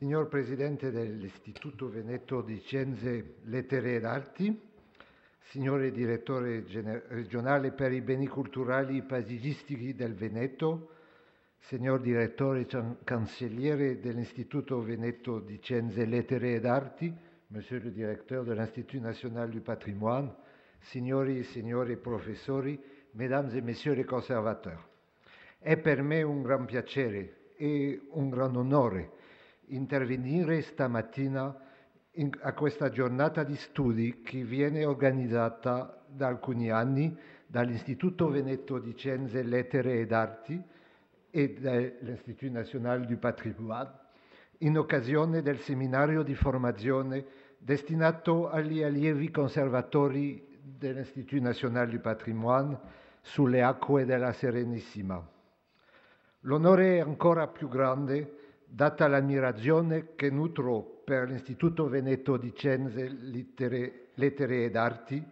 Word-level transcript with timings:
Signor 0.00 0.28
Presidente 0.28 0.90
dell'Istituto 0.90 1.90
Veneto 1.90 2.40
di 2.40 2.58
Scienze, 2.60 3.34
Lettere 3.42 3.96
ed 3.96 4.06
Arti, 4.06 4.58
Signore 5.40 5.90
Direttore 5.90 6.64
Regionale 7.08 7.72
per 7.72 7.92
i 7.92 8.00
Beni 8.00 8.26
Culturali 8.26 8.96
e 8.96 9.02
Paesaggistici 9.02 9.94
del 9.94 10.14
Veneto, 10.14 10.88
Signor 11.58 12.00
Direttore 12.00 12.64
Can- 12.64 12.96
Cancelliere 13.04 14.00
dell'Istituto 14.00 14.80
Veneto 14.80 15.38
di 15.38 15.58
Scienze, 15.60 16.06
Lettere 16.06 16.54
ed 16.54 16.64
Arti, 16.64 17.14
Monsieur 17.48 17.84
le 17.84 17.92
Directeur 17.92 18.42
de 18.42 18.54
l'Institut 18.54 19.02
National 19.02 19.50
du 19.50 19.60
Patrimoine, 19.60 20.34
Signori 20.78 21.42
Signore 21.42 21.98
Professori, 21.98 22.80
Mesdames 23.10 23.54
et 23.54 23.62
Messieurs 23.62 23.98
les 23.98 24.06
Conservateurs. 24.06 24.82
È 25.58 25.76
per 25.76 26.00
me 26.00 26.22
un 26.22 26.40
gran 26.40 26.64
piacere 26.64 27.52
e 27.54 28.00
un 28.12 28.30
gran 28.30 28.56
onore 28.56 29.18
intervenire 29.70 30.62
stamattina 30.62 31.54
in- 32.12 32.36
a 32.42 32.52
questa 32.52 32.90
giornata 32.90 33.44
di 33.44 33.56
studi 33.56 34.22
che 34.22 34.42
viene 34.42 34.84
organizzata 34.84 36.02
da 36.06 36.26
alcuni 36.26 36.70
anni 36.70 37.16
dall'Istituto 37.46 38.28
Veneto 38.28 38.78
di 38.78 38.94
Scienze, 38.96 39.42
Lettere 39.42 39.98
ed 40.00 40.12
Arti 40.12 40.62
e 41.30 41.54
dall'Istitut 41.54 42.50
National 42.50 43.06
du 43.06 43.18
Patrimoine 43.18 43.90
in 44.58 44.76
occasione 44.76 45.42
del 45.42 45.58
seminario 45.58 46.22
di 46.22 46.34
formazione 46.34 47.24
destinato 47.58 48.48
agli 48.48 48.82
allievi 48.82 49.30
conservatori 49.30 50.58
dell'Istitut 50.62 51.40
National 51.40 51.88
du 51.88 52.00
Patrimoine 52.00 52.78
sulle 53.20 53.62
acque 53.62 54.04
della 54.04 54.32
Serenissima. 54.32 55.24
L'onore 56.40 56.96
è 56.96 57.00
ancora 57.00 57.46
più 57.48 57.68
grande 57.68 58.39
data 58.72 59.08
l'ammirazione 59.08 60.14
che 60.14 60.30
nutro 60.30 61.02
per 61.04 61.28
l'Istituto 61.28 61.88
Veneto 61.88 62.36
di 62.36 62.52
Scienze, 62.54 63.08
Lettere, 63.08 64.64
ed 64.64 64.76
Arti, 64.76 65.22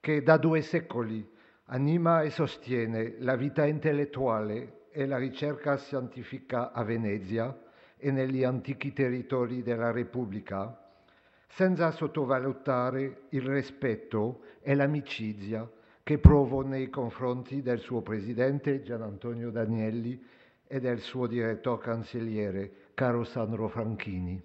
che 0.00 0.22
da 0.22 0.36
due 0.36 0.60
secoli 0.60 1.26
anima 1.66 2.20
e 2.20 2.28
sostiene 2.28 3.14
la 3.20 3.36
vita 3.36 3.64
intellettuale 3.64 4.82
e 4.90 5.06
la 5.06 5.16
ricerca 5.16 5.78
scientifica 5.78 6.72
a 6.72 6.84
Venezia 6.84 7.58
e 7.96 8.10
negli 8.10 8.44
antichi 8.44 8.92
territori 8.92 9.62
della 9.62 9.90
Repubblica, 9.90 10.78
senza 11.48 11.90
sottovalutare 11.90 13.22
il 13.30 13.42
rispetto 13.42 14.42
e 14.60 14.74
l'amicizia 14.74 15.66
che 16.02 16.18
provo 16.18 16.60
nei 16.60 16.90
confronti 16.90 17.62
del 17.62 17.78
suo 17.78 18.02
presidente 18.02 18.82
Gian 18.82 19.00
Antonio 19.00 19.50
Danielli 19.50 20.22
e 20.66 20.80
del 20.80 20.98
suo 20.98 21.26
direttore 21.26 21.82
cancelliere 21.82 22.72
caro 22.94 23.24
Sandro 23.24 23.68
Franchini. 23.68 24.42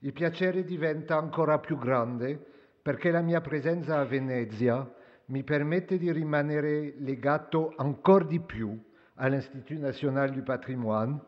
Il 0.00 0.12
piacere 0.12 0.64
diventa 0.64 1.16
ancora 1.16 1.58
più 1.58 1.78
grande 1.78 2.38
perché 2.82 3.10
la 3.10 3.22
mia 3.22 3.40
presenza 3.40 3.98
a 3.98 4.04
Venezia 4.04 4.88
mi 5.26 5.42
permette 5.42 5.98
di 5.98 6.12
rimanere 6.12 6.94
legato 6.98 7.72
ancora 7.76 8.24
di 8.24 8.40
più 8.40 8.78
all'Institut 9.14 9.78
National 9.78 10.30
du 10.30 10.42
Patrimoine, 10.42 11.20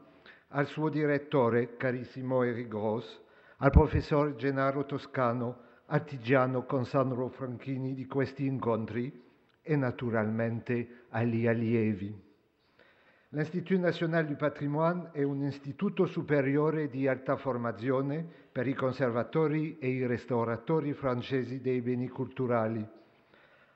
al 0.48 0.66
suo 0.66 0.88
direttore, 0.88 1.76
carissimo 1.76 2.42
Eric 2.42 2.68
Gross, 2.68 3.20
al 3.58 3.70
professor 3.70 4.34
Gennaro 4.36 4.84
Toscano, 4.84 5.62
artigiano 5.86 6.64
con 6.64 6.84
Sandro 6.84 7.28
Franchini 7.28 7.94
di 7.94 8.06
questi 8.06 8.46
incontri 8.46 9.24
e 9.62 9.76
naturalmente 9.76 11.06
agli 11.10 11.46
allievi. 11.46 12.27
L'Institut 13.32 13.78
National 13.78 14.24
du 14.24 14.36
Patrimoine 14.36 15.10
è 15.12 15.22
un 15.22 15.42
istituto 15.42 16.06
superiore 16.06 16.88
di 16.88 17.06
alta 17.06 17.36
formazione 17.36 18.26
per 18.50 18.66
i 18.66 18.72
conservatori 18.72 19.76
e 19.78 19.88
i 19.88 20.06
restauratori 20.06 20.94
francesi 20.94 21.60
dei 21.60 21.82
beni 21.82 22.08
culturali. 22.08 22.82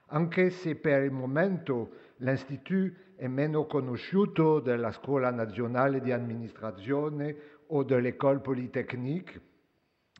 Anche 0.06 0.48
se 0.48 0.76
per 0.76 1.02
il 1.02 1.10
momento 1.10 1.90
l'Institut 2.16 2.94
è 3.14 3.26
meno 3.26 3.66
conosciuto 3.66 4.58
della 4.58 4.90
Scuola 4.90 5.30
Nazionale 5.30 6.00
di 6.00 6.12
Amministrazione 6.12 7.36
o 7.66 7.82
dell'École 7.82 8.38
Polytechnique, 8.38 9.38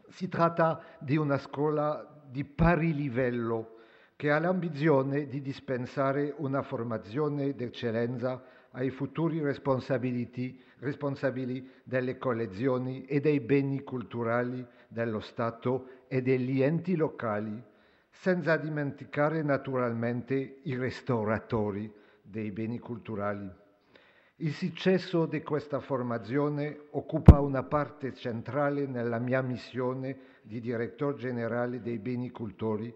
si 0.09 0.29
tratta 0.29 0.79
di 0.99 1.17
una 1.17 1.39
scuola 1.39 2.23
di 2.31 2.45
pari 2.45 2.93
livello 2.93 3.77
che 4.15 4.31
ha 4.31 4.39
l'ambizione 4.39 5.27
di 5.27 5.41
dispensare 5.41 6.35
una 6.37 6.61
formazione 6.61 7.55
d'eccellenza 7.55 8.52
ai 8.73 8.91
futuri 8.91 9.41
responsabili 9.43 10.61
delle 11.85 12.19
collezioni 12.19 13.05
e 13.05 13.21
dei 13.21 13.41
beni 13.41 13.83
culturali 13.83 14.67
dello 14.89 15.21
Stato 15.21 16.05
e 16.09 16.23
degli 16.23 16.63
enti 16.63 16.97
locali, 16.97 17.63
senza 18.11 18.57
dimenticare 18.57 19.43
naturalmente 19.43 20.61
i 20.63 20.77
restauratori 20.77 21.93
dei 22.23 22.51
beni 22.51 22.79
culturali. 22.79 23.51
Il 24.37 24.53
successo 24.53 25.27
di 25.27 25.43
questa 25.43 25.81
formazione 25.81 26.87
occupa 26.91 27.41
una 27.41 27.63
parte 27.63 28.15
centrale 28.15 28.87
nella 28.87 29.19
mia 29.19 29.41
missione 29.41 30.19
di 30.43 30.61
direttore 30.61 31.17
generale 31.17 31.81
dei 31.81 31.99
beni 31.99 32.31
culturali, 32.31 32.93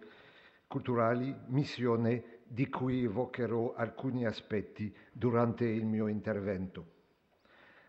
missione 1.46 2.35
di 2.46 2.68
cui 2.68 3.04
evocherò 3.04 3.74
alcuni 3.74 4.24
aspetti 4.24 4.94
durante 5.12 5.64
il 5.64 5.84
mio 5.84 6.06
intervento. 6.06 6.94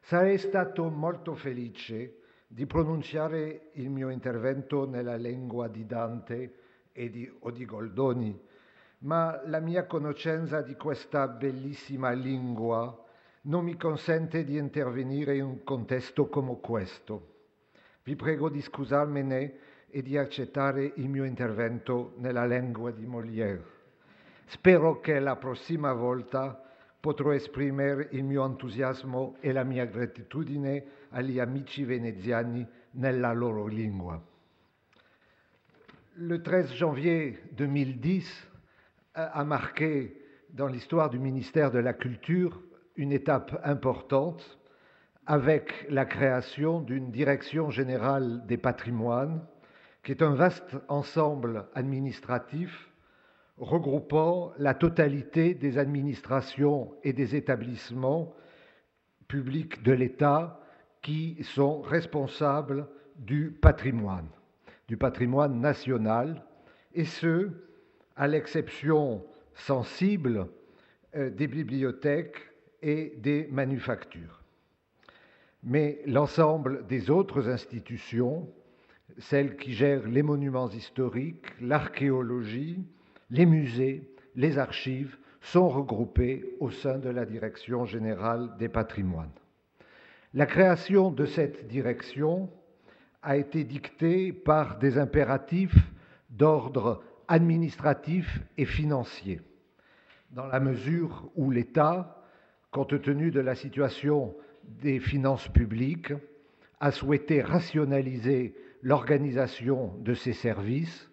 Sarei 0.01 0.37
stato 0.37 0.89
molto 0.89 1.35
felice 1.35 2.21
di 2.47 2.65
pronunciare 2.65 3.69
il 3.73 3.89
mio 3.89 4.09
intervento 4.09 4.87
nella 4.87 5.15
lingua 5.15 5.67
di 5.67 5.85
Dante 5.85 6.53
e 6.93 7.09
di, 7.09 7.29
o 7.39 7.51
di 7.51 7.65
Goldoni, 7.65 8.39
ma 8.99 9.41
la 9.45 9.59
mia 9.59 9.85
conoscenza 9.85 10.61
di 10.61 10.75
questa 10.75 11.27
bellissima 11.27 12.11
lingua 12.11 13.05
non 13.41 13.63
mi 13.63 13.77
consente 13.77 14.43
di 14.43 14.57
intervenire 14.57 15.35
in 15.35 15.43
un 15.43 15.63
contesto 15.63 16.27
come 16.27 16.57
questo. 16.59 17.35
Vi 18.03 18.15
prego 18.15 18.49
di 18.49 18.61
scusarmene 18.61 19.59
e 19.89 20.01
di 20.01 20.17
accettare 20.17 20.93
il 20.95 21.09
mio 21.09 21.25
intervento 21.25 22.13
nella 22.17 22.45
lingua 22.45 22.91
di 22.91 23.05
Molière. 23.05 23.76
Spero 24.49 25.01
che 25.01 25.19
la 25.19 25.35
prossima 25.35 25.91
volta 25.91 26.57
potrò 27.01 27.33
esprimere 27.33 28.07
il 28.11 28.23
mio 28.23 28.45
entusiasmo 28.45 29.35
e 29.41 29.51
la 29.51 29.65
mia 29.65 29.83
gratitudine 29.83 30.85
agli 31.09 31.37
amici 31.37 31.83
veneziani 31.83 32.65
nella 32.91 33.33
loro 33.33 33.67
lingua. 33.67 34.21
Le 36.13 36.41
13 36.41 36.73
janvier 36.73 37.49
2010 37.51 38.47
a 39.11 39.43
marqué 39.43 40.15
dans 40.47 40.67
l'histoire 40.67 41.09
du 41.09 41.19
ministère 41.19 41.69
de 41.69 41.79
la 41.79 41.93
Culture 41.93 42.57
une 42.95 43.11
étape 43.11 43.59
importante 43.65 44.57
avec 45.25 45.85
la 45.89 46.05
création 46.05 46.79
d'une 46.79 47.11
direction 47.11 47.69
générale 47.69 48.45
des 48.45 48.57
patrimoines, 48.57 49.45
qui 50.03 50.11
est 50.11 50.21
un 50.21 50.35
vaste 50.35 50.77
ensemble 50.87 51.67
administratif 51.73 52.89
regroupant 53.57 54.53
la 54.57 54.73
totalité 54.73 55.53
des 55.53 55.77
administrations 55.77 56.93
et 57.03 57.13
des 57.13 57.35
établissements 57.35 58.33
publics 59.27 59.83
de 59.83 59.91
l'État 59.91 60.61
qui 61.01 61.43
sont 61.43 61.81
responsables 61.81 62.87
du 63.17 63.51
patrimoine, 63.51 64.29
du 64.87 64.97
patrimoine 64.97 65.59
national, 65.59 66.43
et 66.93 67.05
ce, 67.05 67.49
à 68.15 68.27
l'exception 68.27 69.23
sensible 69.53 70.47
euh, 71.15 71.29
des 71.29 71.47
bibliothèques 71.47 72.39
et 72.81 73.13
des 73.17 73.47
manufactures. 73.51 74.43
Mais 75.63 76.01
l'ensemble 76.05 76.85
des 76.87 77.09
autres 77.09 77.49
institutions, 77.49 78.47
celles 79.17 79.57
qui 79.57 79.73
gèrent 79.73 80.07
les 80.07 80.23
monuments 80.23 80.69
historiques, 80.69 81.47
l'archéologie, 81.59 82.85
les 83.29 83.45
musées, 83.45 84.09
les 84.35 84.57
archives 84.57 85.17
sont 85.41 85.69
regroupés 85.69 86.55
au 86.59 86.69
sein 86.71 86.97
de 86.97 87.09
la 87.09 87.25
Direction 87.25 87.85
générale 87.85 88.55
des 88.57 88.69
patrimoines. 88.69 89.31
La 90.33 90.45
création 90.45 91.11
de 91.11 91.25
cette 91.25 91.67
direction 91.67 92.49
a 93.21 93.37
été 93.37 93.63
dictée 93.63 94.31
par 94.31 94.77
des 94.77 94.97
impératifs 94.97 95.77
d'ordre 96.29 97.03
administratif 97.27 98.39
et 98.57 98.65
financier, 98.65 99.41
dans 100.31 100.45
la 100.47 100.59
mesure 100.59 101.29
où 101.35 101.51
l'État, 101.51 102.23
compte 102.71 103.01
tenu 103.01 103.31
de 103.31 103.39
la 103.39 103.55
situation 103.55 104.35
des 104.63 104.99
finances 104.99 105.47
publiques, 105.47 106.13
a 106.79 106.91
souhaité 106.91 107.41
rationaliser 107.41 108.55
l'organisation 108.81 109.93
de 109.99 110.13
ses 110.13 110.33
services 110.33 111.09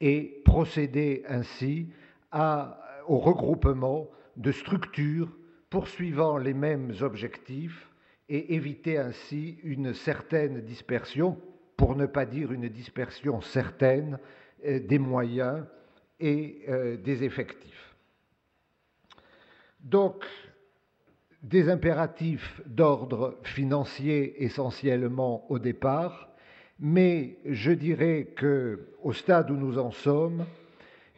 et 0.00 0.42
procéder 0.44 1.24
ainsi 1.28 1.88
à, 2.30 2.80
au 3.06 3.18
regroupement 3.18 4.08
de 4.36 4.52
structures 4.52 5.30
poursuivant 5.70 6.38
les 6.38 6.54
mêmes 6.54 6.92
objectifs 7.00 7.88
et 8.28 8.54
éviter 8.54 8.98
ainsi 8.98 9.58
une 9.62 9.94
certaine 9.94 10.60
dispersion, 10.60 11.38
pour 11.76 11.94
ne 11.96 12.06
pas 12.06 12.26
dire 12.26 12.52
une 12.52 12.68
dispersion 12.68 13.40
certaine, 13.40 14.18
euh, 14.64 14.80
des 14.80 14.98
moyens 14.98 15.64
et 16.20 16.62
euh, 16.68 16.96
des 16.96 17.24
effectifs. 17.24 17.94
Donc, 19.80 20.24
des 21.42 21.68
impératifs 21.68 22.60
d'ordre 22.66 23.38
financier 23.44 24.42
essentiellement 24.42 25.50
au 25.50 25.58
départ, 25.58 26.27
mais 26.78 27.38
je 27.44 27.72
dirais 27.72 28.28
que 28.36 28.88
au 29.02 29.12
stade 29.12 29.50
où 29.50 29.56
nous 29.56 29.78
en 29.78 29.90
sommes, 29.90 30.44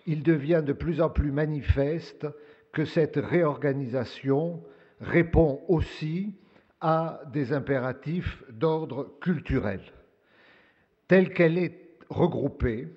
il 0.07 0.23
devient 0.23 0.63
de 0.65 0.73
plus 0.73 1.01
en 1.01 1.11
plus 1.11 1.33
manifeste 1.33 2.27
que 2.73 2.85
cette 2.85 3.17
réorganisation 3.17 4.63
répond 5.01 5.61
aussi 5.69 6.35
à 6.81 7.21
des 7.33 7.53
impératifs 7.53 8.43
d'ordre 8.51 9.15
culturel. 9.21 9.81
Telle 11.09 11.33
qu'elle 11.33 11.59
est 11.59 11.79
regroupée, 12.09 12.89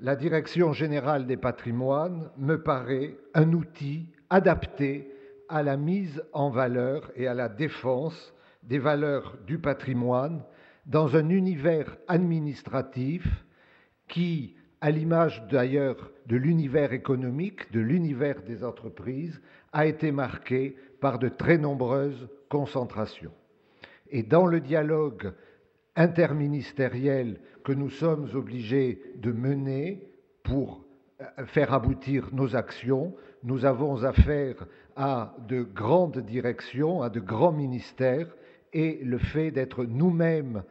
la 0.00 0.16
Direction 0.16 0.72
générale 0.72 1.26
des 1.26 1.36
patrimoines 1.36 2.30
me 2.36 2.62
paraît 2.62 3.16
un 3.32 3.52
outil 3.52 4.08
adapté 4.28 5.10
à 5.48 5.62
la 5.62 5.76
mise 5.76 6.22
en 6.32 6.50
valeur 6.50 7.10
et 7.16 7.26
à 7.26 7.34
la 7.34 7.48
défense 7.48 8.34
des 8.62 8.78
valeurs 8.78 9.36
du 9.46 9.58
patrimoine 9.58 10.42
dans 10.86 11.16
un 11.16 11.28
univers 11.28 11.96
administratif 12.08 13.26
qui, 14.08 14.54
à 14.80 14.90
l'image 14.90 15.42
d'ailleurs 15.50 16.10
de 16.26 16.36
l'univers 16.36 16.92
économique, 16.92 17.72
de 17.72 17.80
l'univers 17.80 18.42
des 18.42 18.64
entreprises, 18.64 19.40
a 19.72 19.86
été 19.86 20.12
marqué 20.12 20.76
par 21.00 21.18
de 21.18 21.28
très 21.28 21.58
nombreuses 21.58 22.28
concentrations. 22.48 23.32
Et 24.10 24.22
dans 24.22 24.46
le 24.46 24.60
dialogue 24.60 25.32
interministériel 25.96 27.40
que 27.64 27.72
nous 27.72 27.90
sommes 27.90 28.28
obligés 28.34 29.02
de 29.16 29.32
mener 29.32 30.06
pour 30.42 30.84
euh, 31.20 31.46
faire 31.46 31.72
aboutir 31.72 32.28
nos 32.32 32.56
actions, 32.56 33.14
nous 33.42 33.64
avons 33.64 34.04
affaire 34.04 34.66
à 34.96 35.34
de 35.48 35.62
grandes 35.62 36.18
directions, 36.18 37.02
à 37.02 37.10
de 37.10 37.20
grands 37.20 37.52
ministères, 37.52 38.34
et 38.74 39.00
le 39.02 39.18
fait 39.18 39.50
d'être 39.50 39.84
nous-mêmes 39.84 40.62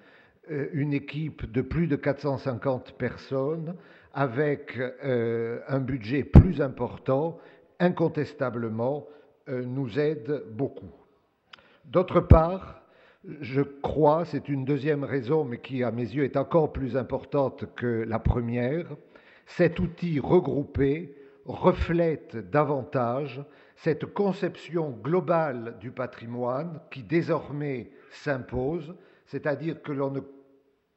euh, 0.52 0.68
une 0.74 0.94
équipe 0.94 1.52
de 1.52 1.62
plus 1.62 1.88
de 1.88 1.96
450 1.96 2.98
personnes 2.98 3.76
avec 4.14 4.78
euh, 4.78 5.60
un 5.68 5.80
budget 5.80 6.24
plus 6.24 6.62
important, 6.62 7.40
incontestablement, 7.80 9.08
nous 9.50 10.00
aide 10.00 10.44
beaucoup. 10.52 10.94
D'autre 11.84 12.22
part, 12.22 12.84
je 13.42 13.62
crois, 13.62 14.26
c'est 14.26 14.50
une 14.50 14.66
deuxième 14.66 15.04
raison, 15.04 15.44
mais 15.44 15.58
qui 15.58 15.84
à 15.84 15.92
mes 15.92 16.04
yeux 16.04 16.24
est 16.24 16.38
encore 16.38 16.72
plus 16.72 16.98
importante 16.98 17.66
que 17.76 18.06
la 18.08 18.20
première, 18.20 18.86
cet 19.46 19.80
outil 19.80 20.20
regroupé 20.20 21.16
reflète 21.46 22.38
davantage 22.52 23.44
cette 23.84 24.06
conception 24.06 24.92
globale 24.92 25.76
du 25.82 25.92
patrimoine 25.92 26.80
qui 26.90 27.04
désormais 27.04 27.92
s'impose, 28.12 28.96
c'est-à-dire 29.26 29.82
que 29.82 29.92
l'on 29.92 30.10
ne 30.10 30.22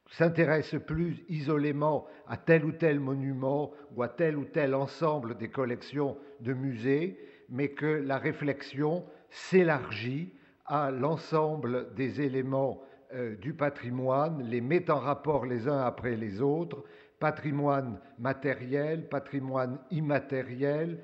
s'intéresse 0.09 0.73
plus 0.85 1.21
isolément 1.27 2.07
à 2.29 2.37
tel 2.37 2.63
ou 2.63 2.71
tel 2.71 3.01
monument 3.01 3.73
ou 3.93 4.03
à 4.03 4.07
tel 4.07 4.37
ou 4.37 4.45
tel 4.45 4.73
ensemble 4.73 5.35
des 5.37 5.49
collections 5.49 6.15
de 6.39 6.53
musées, 6.53 7.19
mais 7.49 7.71
que 7.71 7.85
la 7.85 8.17
réflexion 8.17 9.03
s'élargit 9.29 10.33
à 10.65 10.89
l'ensemble 10.89 11.93
des 11.93 12.21
éléments 12.21 12.81
euh, 13.13 13.35
du 13.35 13.53
patrimoine, 13.53 14.43
les 14.43 14.61
met 14.61 14.89
en 14.89 14.99
rapport 14.99 15.45
les 15.45 15.67
uns 15.67 15.81
après 15.81 16.15
les 16.15 16.39
autres, 16.39 16.85
patrimoine 17.19 17.99
matériel, 18.17 19.09
patrimoine 19.09 19.77
immatériel, 19.91 20.99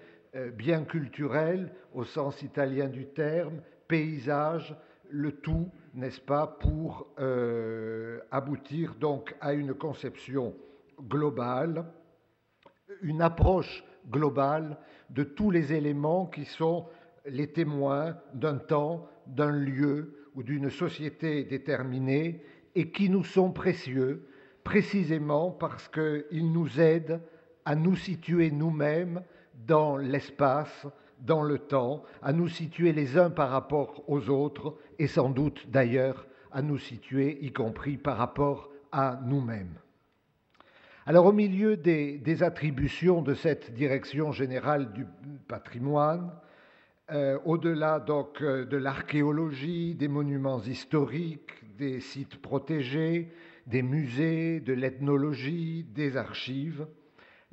bien 0.55 0.83
culturel 0.83 1.71
au 1.93 2.03
sens 2.03 2.41
italien 2.41 2.87
du 2.87 3.05
terme, 3.05 3.61
paysage, 3.87 4.75
le 5.09 5.31
tout, 5.31 5.69
n'est-ce 5.93 6.21
pas, 6.21 6.47
pour 6.47 7.07
euh, 7.19 8.19
aboutir 8.31 8.95
donc 8.95 9.35
à 9.41 9.53
une 9.53 9.73
conception 9.73 10.55
globale, 10.99 11.85
une 13.01 13.21
approche 13.21 13.83
globale 14.09 14.77
de 15.09 15.23
tous 15.23 15.51
les 15.51 15.73
éléments 15.73 16.25
qui 16.25 16.45
sont 16.45 16.87
les 17.25 17.51
témoins 17.51 18.17
d'un 18.33 18.57
temps, 18.57 19.07
d'un 19.27 19.51
lieu 19.51 20.29
ou 20.35 20.43
d'une 20.43 20.69
société 20.69 21.43
déterminée 21.43 22.43
et 22.75 22.89
qui 22.91 23.09
nous 23.09 23.23
sont 23.23 23.51
précieux 23.51 24.27
précisément 24.63 25.51
parce 25.51 25.87
qu'ils 25.89 26.51
nous 26.51 26.79
aident 26.79 27.21
à 27.65 27.75
nous 27.75 27.95
situer 27.95 28.51
nous-mêmes 28.51 29.21
dans 29.53 29.97
l'espace, 29.97 30.87
dans 31.19 31.43
le 31.43 31.59
temps, 31.59 32.03
à 32.21 32.33
nous 32.33 32.47
situer 32.47 32.91
les 32.91 33.17
uns 33.17 33.29
par 33.29 33.49
rapport 33.49 34.03
aux 34.07 34.29
autres 34.29 34.77
et 34.99 35.07
sans 35.07 35.29
doute 35.29 35.69
d'ailleurs 35.69 36.27
à 36.51 36.61
nous 36.61 36.77
situer 36.77 37.39
y 37.41 37.51
compris 37.51 37.97
par 37.97 38.17
rapport 38.17 38.69
à 38.91 39.19
nous-mêmes. 39.25 39.75
Alors 41.05 41.25
au 41.25 41.33
milieu 41.33 41.75
des, 41.75 42.43
attributions 42.43 43.21
de 43.21 43.33
cette 43.33 43.73
direction 43.73 44.31
générale 44.31 44.93
du 44.93 45.05
patrimoine, 45.47 46.31
euh, 47.11 47.37
au-delà 47.43 47.99
donc 47.99 48.41
euh, 48.41 48.65
de 48.65 48.77
l'archéologie, 48.77 49.95
des 49.95 50.07
monuments 50.07 50.61
historiques, 50.61 51.51
des 51.77 51.99
sites 51.99 52.41
protégés, 52.41 53.33
des 53.67 53.81
musées, 53.81 54.61
de 54.61 54.71
l'ethnologie, 54.71 55.85
des 55.93 56.15
archives, 56.15 56.87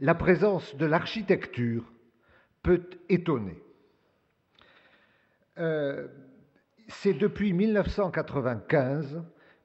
la 0.00 0.14
présence 0.14 0.75
de 0.76 0.87
l'architecture 0.87 1.85
peut 2.62 2.88
étonner. 3.08 3.62
Euh, 5.58 6.08
c'est 6.88 7.12
depuis 7.12 7.52
1995 7.52 9.23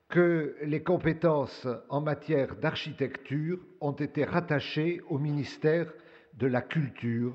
que 0.10 0.56
les 0.62 0.84
compétences 0.84 1.68
en 1.90 2.02
matière 2.02 2.56
d'architecture 2.58 3.60
ont 3.82 3.94
été 3.94 4.24
rattachées 4.24 5.02
au 5.10 5.18
ministère 5.18 5.92
de 6.34 6.48
la 6.48 6.62
Culture, 6.62 7.34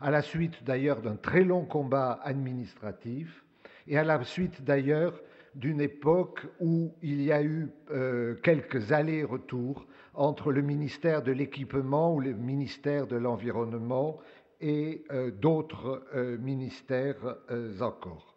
à 0.00 0.10
la 0.10 0.22
suite 0.22 0.62
d'ailleurs 0.62 1.00
d'un 1.00 1.16
très 1.16 1.42
long 1.42 1.64
combat 1.64 2.20
administratif 2.22 3.44
et 3.86 3.96
à 3.98 4.04
la 4.04 4.22
suite 4.24 4.62
d'ailleurs 4.62 5.18
d'une 5.56 5.80
époque 5.80 6.46
où 6.60 6.94
il 7.02 7.22
y 7.22 7.32
a 7.32 7.42
eu 7.42 7.70
euh, 7.90 8.34
quelques 8.42 8.92
allers-retours 8.92 9.86
entre 10.12 10.52
le 10.52 10.60
ministère 10.60 11.22
de 11.22 11.32
l'équipement 11.32 12.14
ou 12.14 12.20
le 12.20 12.34
ministère 12.34 13.06
de 13.06 13.16
l'environnement 13.16 14.18
et 14.60 15.04
euh, 15.10 15.30
d'autres 15.30 16.04
euh, 16.14 16.36
ministères 16.38 17.36
encore. 17.80 18.36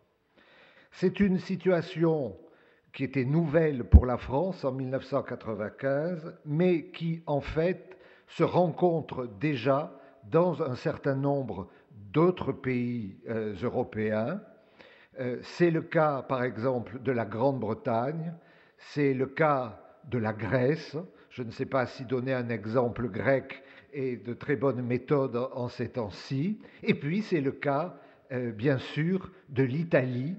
C'est 0.92 1.20
une 1.20 1.40
situation 1.40 2.38
qui 2.94 3.04
était 3.04 3.26
nouvelle 3.26 3.84
pour 3.84 4.06
la 4.06 4.18
France 4.18 4.64
en 4.64 4.72
1995, 4.72 6.36
mais 6.46 6.86
qui 6.86 7.22
en 7.28 7.42
fait 7.42 7.98
se 8.28 8.44
rencontre 8.44 9.28
déjà 9.40 9.94
dans 10.32 10.64
un 10.64 10.76
certain 10.76 11.16
nombre 11.16 11.68
d'autres 11.92 12.52
pays 12.52 13.18
européens. 13.62 14.42
Euh, 15.20 15.40
c'est 15.42 15.72
le 15.72 15.82
cas, 15.82 16.22
par 16.22 16.44
exemple, 16.44 17.02
de 17.02 17.12
la 17.12 17.26
Grande-Bretagne, 17.26 18.34
c'est 18.78 19.14
le 19.14 19.26
cas 19.26 19.80
de 20.10 20.18
la 20.18 20.34
Grèce. 20.34 20.96
Je 21.30 21.44
ne 21.44 21.52
sais 21.52 21.66
pas 21.66 21.86
si 21.86 22.06
donner 22.06 22.34
un 22.34 22.50
exemple 22.50 23.10
grec 23.10 23.64
est 23.92 24.24
de 24.24 24.34
très 24.34 24.56
bonne 24.56 24.82
méthode 24.82 25.36
en 25.36 25.68
ces 25.68 25.90
temps-ci. 25.90 26.60
Et 26.84 26.94
puis, 26.94 27.22
c'est 27.22 27.42
le 27.42 27.52
cas, 27.52 27.98
euh, 28.32 28.52
bien 28.52 28.78
sûr, 28.78 29.32
de 29.50 29.64
l'Italie, 29.64 30.36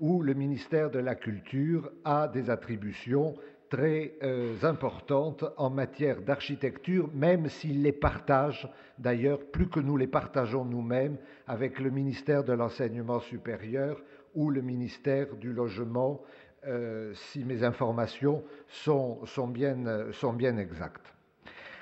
où 0.00 0.22
le 0.22 0.34
ministère 0.34 0.90
de 0.90 0.98
la 0.98 1.14
Culture 1.14 1.90
a 2.04 2.28
des 2.28 2.50
attributions 2.50 3.34
très 3.68 4.14
euh, 4.22 4.56
importantes 4.62 5.44
en 5.56 5.70
matière 5.70 6.22
d'architecture, 6.22 7.08
même 7.14 7.48
s'il 7.48 7.82
les 7.82 7.92
partage 7.92 8.68
d'ailleurs 8.98 9.40
plus 9.52 9.68
que 9.68 9.80
nous 9.80 9.96
les 9.96 10.06
partageons 10.06 10.64
nous-mêmes 10.64 11.16
avec 11.46 11.78
le 11.78 11.90
ministère 11.90 12.44
de 12.44 12.52
l'Enseignement 12.52 13.20
supérieur 13.20 14.00
ou 14.34 14.50
le 14.50 14.62
ministère 14.62 15.36
du 15.36 15.52
Logement, 15.52 16.22
euh, 16.66 17.12
si 17.14 17.44
mes 17.44 17.62
informations 17.62 18.42
sont, 18.68 19.24
sont, 19.26 19.48
bien, 19.48 20.12
sont 20.12 20.32
bien 20.32 20.56
exactes. 20.58 21.14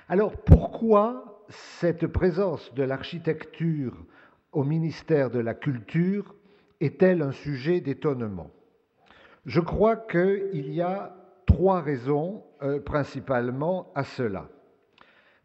Alors 0.08 0.36
pourquoi 0.36 1.44
cette 1.48 2.06
présence 2.06 2.72
de 2.74 2.82
l'architecture 2.82 4.04
au 4.52 4.64
ministère 4.64 5.30
de 5.30 5.38
la 5.38 5.54
Culture 5.54 6.34
est-elle 6.80 7.22
un 7.22 7.32
sujet 7.32 7.80
d'étonnement? 7.80 8.50
Je 9.46 9.60
crois 9.60 9.96
qu'il 9.96 10.72
y 10.72 10.82
a 10.82 11.14
trois 11.56 11.80
raisons 11.80 12.44
euh, 12.60 12.80
principalement 12.80 13.90
à 13.94 14.04
cela. 14.04 14.46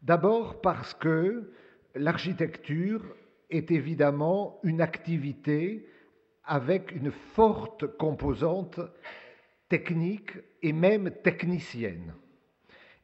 D'abord 0.02 0.60
parce 0.60 0.92
que 0.92 1.50
l'architecture 1.94 3.02
est 3.48 3.70
évidemment 3.70 4.60
une 4.62 4.82
activité 4.82 5.88
avec 6.44 6.92
une 6.92 7.12
forte 7.12 7.86
composante 7.96 8.78
technique 9.70 10.32
et 10.60 10.74
même 10.74 11.12
technicienne. 11.24 12.12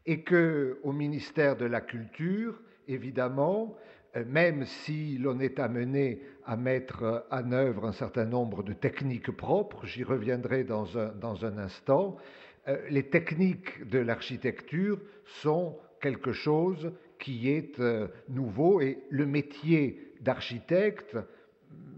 Et 0.05 0.21
que 0.21 0.79
au 0.83 0.93
ministère 0.93 1.57
de 1.57 1.65
la 1.65 1.81
Culture, 1.81 2.61
évidemment, 2.89 3.75
euh, 4.17 4.25
même 4.27 4.67
si 4.67 5.17
l'on 5.17 5.41
est 5.41 5.59
amené 5.59 6.21
à 6.45 6.57
mettre 6.57 7.27
en 7.31 7.53
œuvre 7.53 7.87
un 7.87 7.93
certain 7.93 8.27
nombre 8.27 8.63
de 8.63 8.75
techniques 8.75 9.31
propres, 9.31 9.87
j'y 9.87 10.05
reviendrai 10.05 10.65
dans 10.65 10.99
un, 10.99 11.59
instant, 11.59 12.17
euh, 12.17 12.48
les 12.91 13.05
techniques 13.05 13.89
de 13.89 13.99
l'architecture 13.99 15.01
sont 15.25 15.79
quelque 16.01 16.33
chose 16.33 16.93
qui 17.19 17.51
est 17.51 17.81
euh, 17.81 18.09
nouveau 18.29 18.81
et 18.81 18.99
le 19.11 19.27
métier 19.27 20.15
d'architecte, 20.21 21.17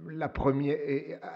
la 0.08 0.28
première, 0.28 0.78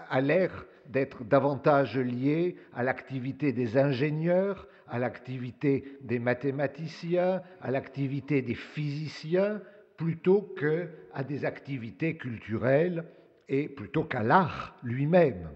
a 0.09 0.21
l'air 0.21 0.65
d'être 0.87 1.23
davantage 1.23 1.97
lié 1.97 2.57
à 2.73 2.83
l'activité 2.83 3.53
des 3.53 3.77
ingénieurs, 3.77 4.67
à 4.87 4.99
l'activité 4.99 5.97
des 6.01 6.19
mathématiciens, 6.19 7.41
à 7.61 7.71
l'activité 7.71 8.41
des 8.41 8.55
physiciens, 8.55 9.61
plutôt 9.97 10.53
qu'à 10.59 11.23
des 11.23 11.45
activités 11.45 12.17
culturelles 12.17 13.05
et 13.47 13.69
plutôt 13.69 14.03
qu'à 14.03 14.23
l'art 14.23 14.75
lui-même. 14.83 15.49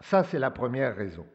Ça, 0.00 0.24
c'est 0.24 0.38
la 0.38 0.50
première 0.50 0.96
raison. 0.96 1.26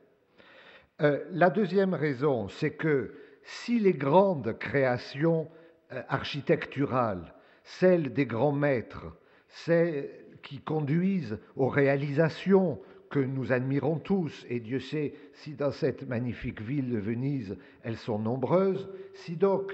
Euh, 1.01 1.23
la 1.31 1.49
deuxième 1.49 1.95
raison, 1.95 2.47
c'est 2.47 2.75
que 2.75 3.13
si 3.43 3.79
les 3.79 3.93
grandes 3.93 4.57
créations 4.59 5.49
euh, 5.91 6.03
architecturales, 6.09 7.33
celles 7.63 8.13
des 8.13 8.27
grands 8.27 8.51
maîtres, 8.51 9.07
celles 9.47 10.11
qui 10.43 10.59
conduisent 10.59 11.39
aux 11.55 11.69
réalisations 11.69 12.79
que 13.09 13.19
nous 13.19 13.51
admirons 13.51 13.97
tous, 13.97 14.45
et 14.47 14.59
Dieu 14.59 14.79
sait 14.79 15.13
si 15.33 15.55
dans 15.55 15.71
cette 15.71 16.07
magnifique 16.07 16.61
ville 16.61 16.91
de 16.91 16.99
Venise 16.99 17.57
elles 17.83 17.97
sont 17.97 18.19
nombreuses, 18.19 18.87
si 19.13 19.35
donc 19.35 19.73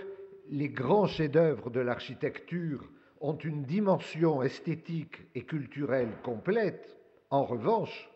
les 0.49 0.69
grands 0.69 1.07
chefs-d'œuvre 1.07 1.69
de 1.69 1.81
l'architecture 1.81 2.89
ont 3.19 3.37
une 3.37 3.63
dimension 3.63 4.41
esthétique 4.43 5.27
et 5.35 5.43
culturelle 5.43 6.13
complète, 6.23 6.97
en 7.29 7.43
revanche, 7.43 8.09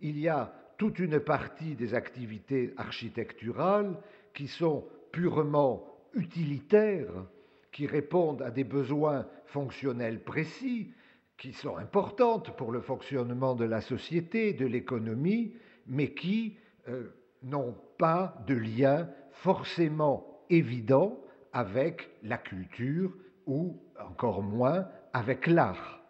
il 0.00 0.18
y 0.18 0.28
a 0.28 0.54
toute 0.78 0.98
une 0.98 1.20
partie 1.20 1.74
des 1.74 1.94
activités 1.94 2.72
architecturales 2.76 3.96
qui 4.34 4.48
sont 4.48 4.84
purement 5.12 5.86
utilitaires, 6.14 7.26
qui 7.72 7.86
répondent 7.86 8.42
à 8.42 8.50
des 8.50 8.64
besoins 8.64 9.26
fonctionnels 9.46 10.22
précis, 10.22 10.92
qui 11.38 11.52
sont 11.52 11.76
importantes 11.76 12.56
pour 12.56 12.72
le 12.72 12.80
fonctionnement 12.80 13.54
de 13.54 13.64
la 13.64 13.80
société, 13.80 14.52
de 14.52 14.66
l'économie, 14.66 15.54
mais 15.86 16.12
qui 16.12 16.58
euh, 16.88 17.10
n'ont 17.42 17.76
pas 17.98 18.36
de 18.46 18.54
lien 18.54 19.08
forcément 19.30 20.44
évident 20.48 21.20
avec 21.52 22.10
la 22.22 22.38
culture 22.38 23.14
ou 23.46 23.80
encore 23.98 24.42
moins 24.42 24.88
avec 25.12 25.46
l'art. 25.46 26.00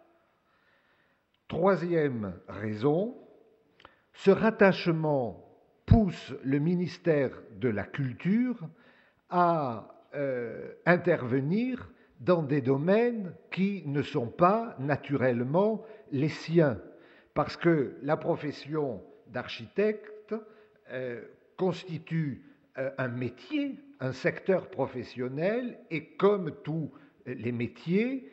Troisième 1.47 2.33
raison, 2.47 3.15
ce 4.17 4.31
rattachement 4.31 5.45
pousse 5.85 6.33
le 6.43 6.57
ministère 6.57 7.29
de 7.59 7.69
la 7.69 7.83
Culture 7.83 8.67
à 9.29 10.05
euh, 10.15 10.73
intervenir 10.87 11.91
dans 12.19 12.41
des 12.41 12.61
domaines 12.61 13.35
qui 13.51 13.83
ne 13.85 14.01
sont 14.01 14.27
pas 14.27 14.75
naturellement 14.79 15.85
les 16.11 16.29
siens, 16.29 16.81
parce 17.35 17.57
que 17.57 17.95
la 18.01 18.17
profession 18.17 19.03
d'architecte 19.27 20.33
euh, 20.91 21.21
constitue 21.55 22.43
euh, 22.79 22.89
un 22.97 23.09
métier 23.09 23.79
un 23.99 24.13
secteur 24.13 24.69
professionnel 24.69 25.77
et 25.89 26.05
comme 26.17 26.51
tous 26.63 26.91
les 27.25 27.51
métiers, 27.51 28.31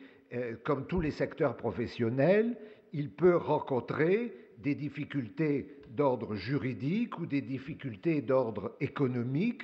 comme 0.63 0.85
tous 0.85 1.01
les 1.01 1.09
secteurs 1.09 1.57
professionnels, 1.57 2.55
il 2.93 3.09
peut 3.09 3.35
rencontrer 3.35 4.44
des 4.59 4.75
difficultés 4.75 5.81
d'ordre 5.89 6.35
juridique 6.35 7.19
ou 7.19 7.25
des 7.25 7.41
difficultés 7.41 8.21
d'ordre 8.21 8.75
économique 8.79 9.63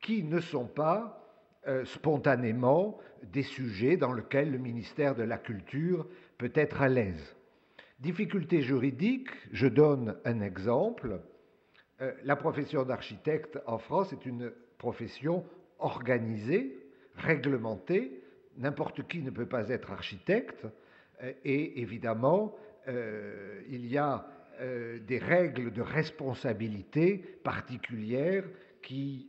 qui 0.00 0.22
ne 0.22 0.40
sont 0.40 0.66
pas 0.66 1.22
euh, 1.66 1.84
spontanément 1.84 2.98
des 3.24 3.42
sujets 3.42 3.96
dans 3.96 4.12
lesquels 4.12 4.52
le 4.52 4.58
ministère 4.58 5.14
de 5.14 5.22
la 5.22 5.38
Culture 5.38 6.06
peut 6.38 6.52
être 6.54 6.80
à 6.80 6.88
l'aise. 6.88 7.36
Difficultés 7.98 8.60
juridiques, 8.60 9.30
je 9.52 9.66
donne 9.66 10.16
un 10.24 10.40
exemple. 10.42 11.20
Euh, 12.00 12.12
la 12.24 12.36
profession 12.36 12.84
d'architecte 12.84 13.58
en 13.66 13.78
France 13.78 14.12
est 14.12 14.26
une 14.26 14.52
profession 14.78 15.44
organisée, 15.78 16.78
réglementée. 17.14 18.22
N'importe 18.58 19.06
qui 19.08 19.22
ne 19.22 19.30
peut 19.30 19.46
pas 19.46 19.68
être 19.70 19.90
architecte. 19.90 20.66
Euh, 21.22 21.32
et 21.44 21.80
évidemment, 21.80 22.54
euh, 22.88 23.60
il 23.68 23.86
y 23.86 23.98
a 23.98 24.26
euh, 24.60 24.98
des 25.00 25.18
règles 25.18 25.72
de 25.72 25.82
responsabilité 25.82 27.18
particulières 27.42 28.44
qui 28.82 29.28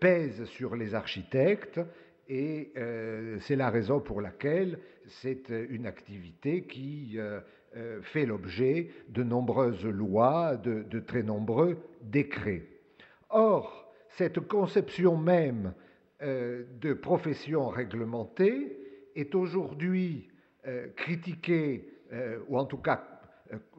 pèsent 0.00 0.44
sur 0.44 0.76
les 0.76 0.94
architectes 0.94 1.80
et 2.28 2.74
c'est 3.40 3.56
la 3.56 3.70
raison 3.70 4.00
pour 4.00 4.20
laquelle 4.20 4.78
c'est 5.06 5.48
une 5.48 5.86
activité 5.86 6.64
qui 6.64 7.18
fait 8.02 8.26
l'objet 8.26 8.90
de 9.08 9.22
nombreuses 9.22 9.86
lois, 9.86 10.58
de, 10.58 10.82
de, 10.82 11.00
très 11.00 11.22
nombreux 11.22 11.78
décrets. 12.02 12.64
Or, 13.30 13.90
cette 14.10 14.40
conception 14.40 15.16
même 15.16 15.72
euh, 16.22 16.64
de 16.80 16.94
profession 16.94 17.68
réglementée 17.68 18.74
est 19.14 19.34
aujourd'hui 19.34 20.28
euh, 20.66 20.86
critiquée, 20.96 21.90
euh, 22.12 22.38
ou 22.48 22.58
en 22.58 22.64
tout 22.64 22.78
cas, 22.78 23.04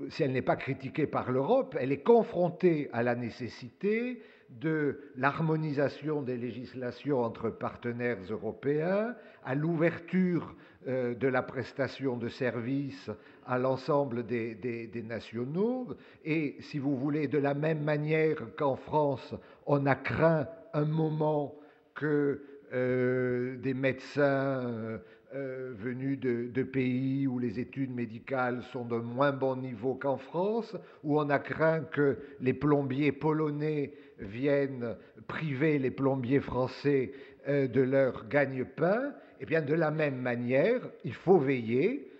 si 0.09 0.23
elle 0.23 0.31
n'est 0.31 0.41
pas 0.41 0.55
critiquée 0.55 1.07
par 1.07 1.31
l'Europe, 1.31 1.75
elle 1.79 1.91
est 1.91 2.03
confrontée 2.03 2.89
à 2.93 3.03
la 3.03 3.15
nécessité 3.15 4.21
de 4.49 5.01
l'harmonisation 5.17 6.21
des 6.21 6.37
législations 6.37 7.19
entre 7.19 7.49
partenaires 7.49 8.19
européens, 8.29 9.13
à 9.43 9.55
l'ouverture 9.55 10.55
de 10.85 11.27
la 11.27 11.41
prestation 11.41 12.15
de 12.15 12.29
services 12.29 13.11
à 13.47 13.57
l'ensemble 13.57 14.25
des, 14.25 15.03
nationaux. 15.05 15.87
Et 16.23 16.57
si 16.59 16.79
vous 16.79 16.95
voulez, 16.97 17.27
de 17.27 17.37
la 17.37 17.53
même 17.53 17.83
manière 17.83 18.37
qu'en 18.57 18.75
France, 18.75 19.33
on 19.65 19.85
a 19.85 19.95
craint 19.95 20.47
un 20.73 20.85
moment 20.85 21.55
que 21.95 22.43
euh, 22.73 23.57
des 23.57 23.73
médecins 23.73 24.99
euh, 25.33 25.37
euh, 25.37 25.73
venus 25.77 26.19
de, 26.19 26.63
pays 26.63 27.27
où 27.27 27.39
les 27.39 27.59
études 27.59 27.93
médicales 27.93 28.63
sont 28.71 28.85
de 28.85 28.97
moins 28.97 29.31
bon 29.31 29.55
niveau 29.55 29.95
qu'en 29.95 30.17
France, 30.17 30.75
où 31.03 31.19
on 31.19 31.29
a 31.29 31.39
craint 31.39 31.81
que 31.81 32.17
les 32.39 32.53
plombiers 32.53 33.11
polonais 33.11 33.93
viennent 34.19 34.95
priver 35.27 35.79
les 35.79 35.91
plombiers 35.91 36.39
français 36.39 37.11
de 37.47 37.81
leur 37.81 38.27
gagne-pain, 38.27 39.13
eh 39.39 39.45
bien 39.45 39.61
de 39.61 39.73
la 39.73 39.91
même 39.91 40.17
manière, 40.17 40.81
il 41.03 41.13
faut 41.13 41.37
veiller, 41.37 42.11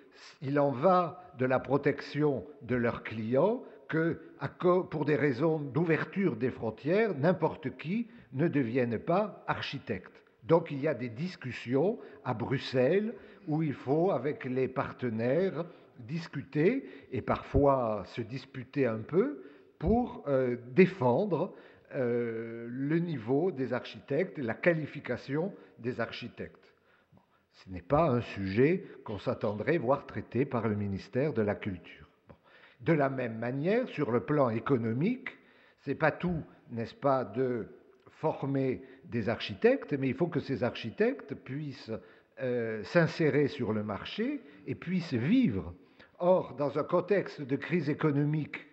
il 0.41 0.59
en 0.59 0.71
va 0.71 1.21
de 1.37 1.45
la 1.45 1.59
protection 1.59 2.45
de 2.61 2.75
leurs 2.75 3.03
clients, 3.03 3.63
que 3.87 4.19
pour 4.89 5.05
des 5.05 5.15
raisons 5.15 5.59
d'ouverture 5.59 6.35
des 6.35 6.51
frontières, 6.51 7.15
n'importe 7.17 7.77
qui 7.77 8.07
ne 8.33 8.47
devienne 8.47 8.99
pas 8.99 9.43
architecte. 9.47 10.11
Donc 10.47 10.71
il 10.71 10.79
y 10.79 10.87
a 10.87 10.93
des 10.93 11.09
discussions 11.09 11.99
à 12.23 12.33
Bruxelles 12.33 13.13
où 13.47 13.63
il 13.63 13.73
faut, 13.73 14.11
avec 14.11 14.45
les 14.45 14.67
partenaires, 14.67 15.65
discuter 15.99 16.87
et 17.11 17.21
parfois 17.21 18.03
se 18.05 18.21
disputer 18.21 18.85
un 18.85 18.99
peu 18.99 19.43
pour 19.79 20.23
euh, 20.27 20.57
défendre 20.73 21.53
euh, 21.95 22.67
le 22.69 22.99
niveau 22.99 23.51
des 23.51 23.73
architectes 23.73 24.37
la 24.37 24.53
qualification 24.53 25.53
des 25.79 25.99
architectes. 25.99 26.73
Ce 27.53 27.69
n'est 27.69 27.81
pas 27.81 28.09
un 28.09 28.21
sujet 28.21 28.83
qu'on 29.03 29.19
s'attendrait 29.19 29.77
voir 29.77 30.05
traité 30.05 30.45
par 30.45 30.67
le 30.67 30.75
ministère 30.75 31.33
de 31.33 31.41
la 31.41 31.55
Culture. 31.55 32.07
De 32.81 32.93
la 32.93 33.09
même 33.09 33.39
manière, 33.39 33.87
sur 33.89 34.11
le 34.11 34.19
plan 34.19 34.49
économique, 34.49 35.29
c'est 35.79 35.95
pas 35.95 36.11
tout, 36.11 36.43
n'est-ce 36.69 36.93
pas, 36.93 37.25
de 37.25 37.67
former 38.19 38.81
des 39.05 39.29
architectes, 39.29 39.93
mais 39.93 40.09
il 40.09 40.15
faut 40.15 40.27
que 40.27 40.39
ces 40.39 40.63
architectes 40.63 41.35
puissent 41.35 41.91
euh, 42.41 42.83
s'insérer 42.83 43.47
sur 43.47 43.73
le 43.73 43.83
marché 43.83 44.41
et 44.65 44.75
puissent 44.75 45.13
vivre. 45.13 45.73
Or, 46.19 46.55
dans 46.55 46.79
un 46.79 46.83
contexte 46.83 47.41
de 47.41 47.55
crise 47.55 47.89
économique 47.89 48.65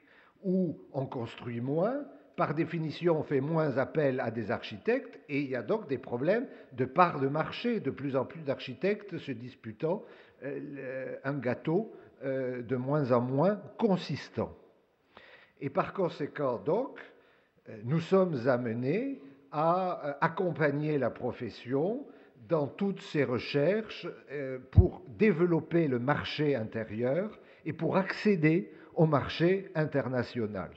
où 0.42 0.78
on 0.92 1.06
construit 1.06 1.60
moins, 1.60 2.04
par 2.36 2.54
définition, 2.54 3.18
on 3.18 3.22
fait 3.22 3.42
moins 3.42 3.76
appel 3.76 4.18
à 4.20 4.30
des 4.30 4.50
architectes 4.50 5.20
et 5.28 5.40
il 5.42 5.50
y 5.50 5.56
a 5.56 5.62
donc 5.62 5.88
des 5.88 5.98
problèmes 5.98 6.46
de 6.72 6.86
part 6.86 7.20
de 7.20 7.28
marché, 7.28 7.80
de 7.80 7.90
plus 7.90 8.16
en 8.16 8.24
plus 8.24 8.40
d'architectes 8.40 9.18
se 9.18 9.32
disputant 9.32 10.02
euh, 10.42 11.16
un 11.22 11.34
gâteau 11.34 11.92
de 12.22 12.76
moins 12.76 13.12
en 13.12 13.20
moins 13.20 13.60
consistant. 13.76 14.56
Et 15.60 15.68
par 15.68 15.92
conséquent, 15.92 16.56
donc, 16.56 16.98
nous 17.84 18.00
sommes 18.00 18.48
amenés 18.48 19.20
à 19.56 20.18
accompagner 20.20 20.98
la 20.98 21.10
profession 21.10 22.04
dans 22.48 22.66
toutes 22.66 23.00
ses 23.00 23.22
recherches 23.22 24.06
pour 24.72 25.00
développer 25.16 25.86
le 25.86 26.00
marché 26.00 26.56
intérieur 26.56 27.38
et 27.64 27.72
pour 27.72 27.96
accéder 27.96 28.72
au 28.94 29.06
marché 29.06 29.70
international. 29.76 30.70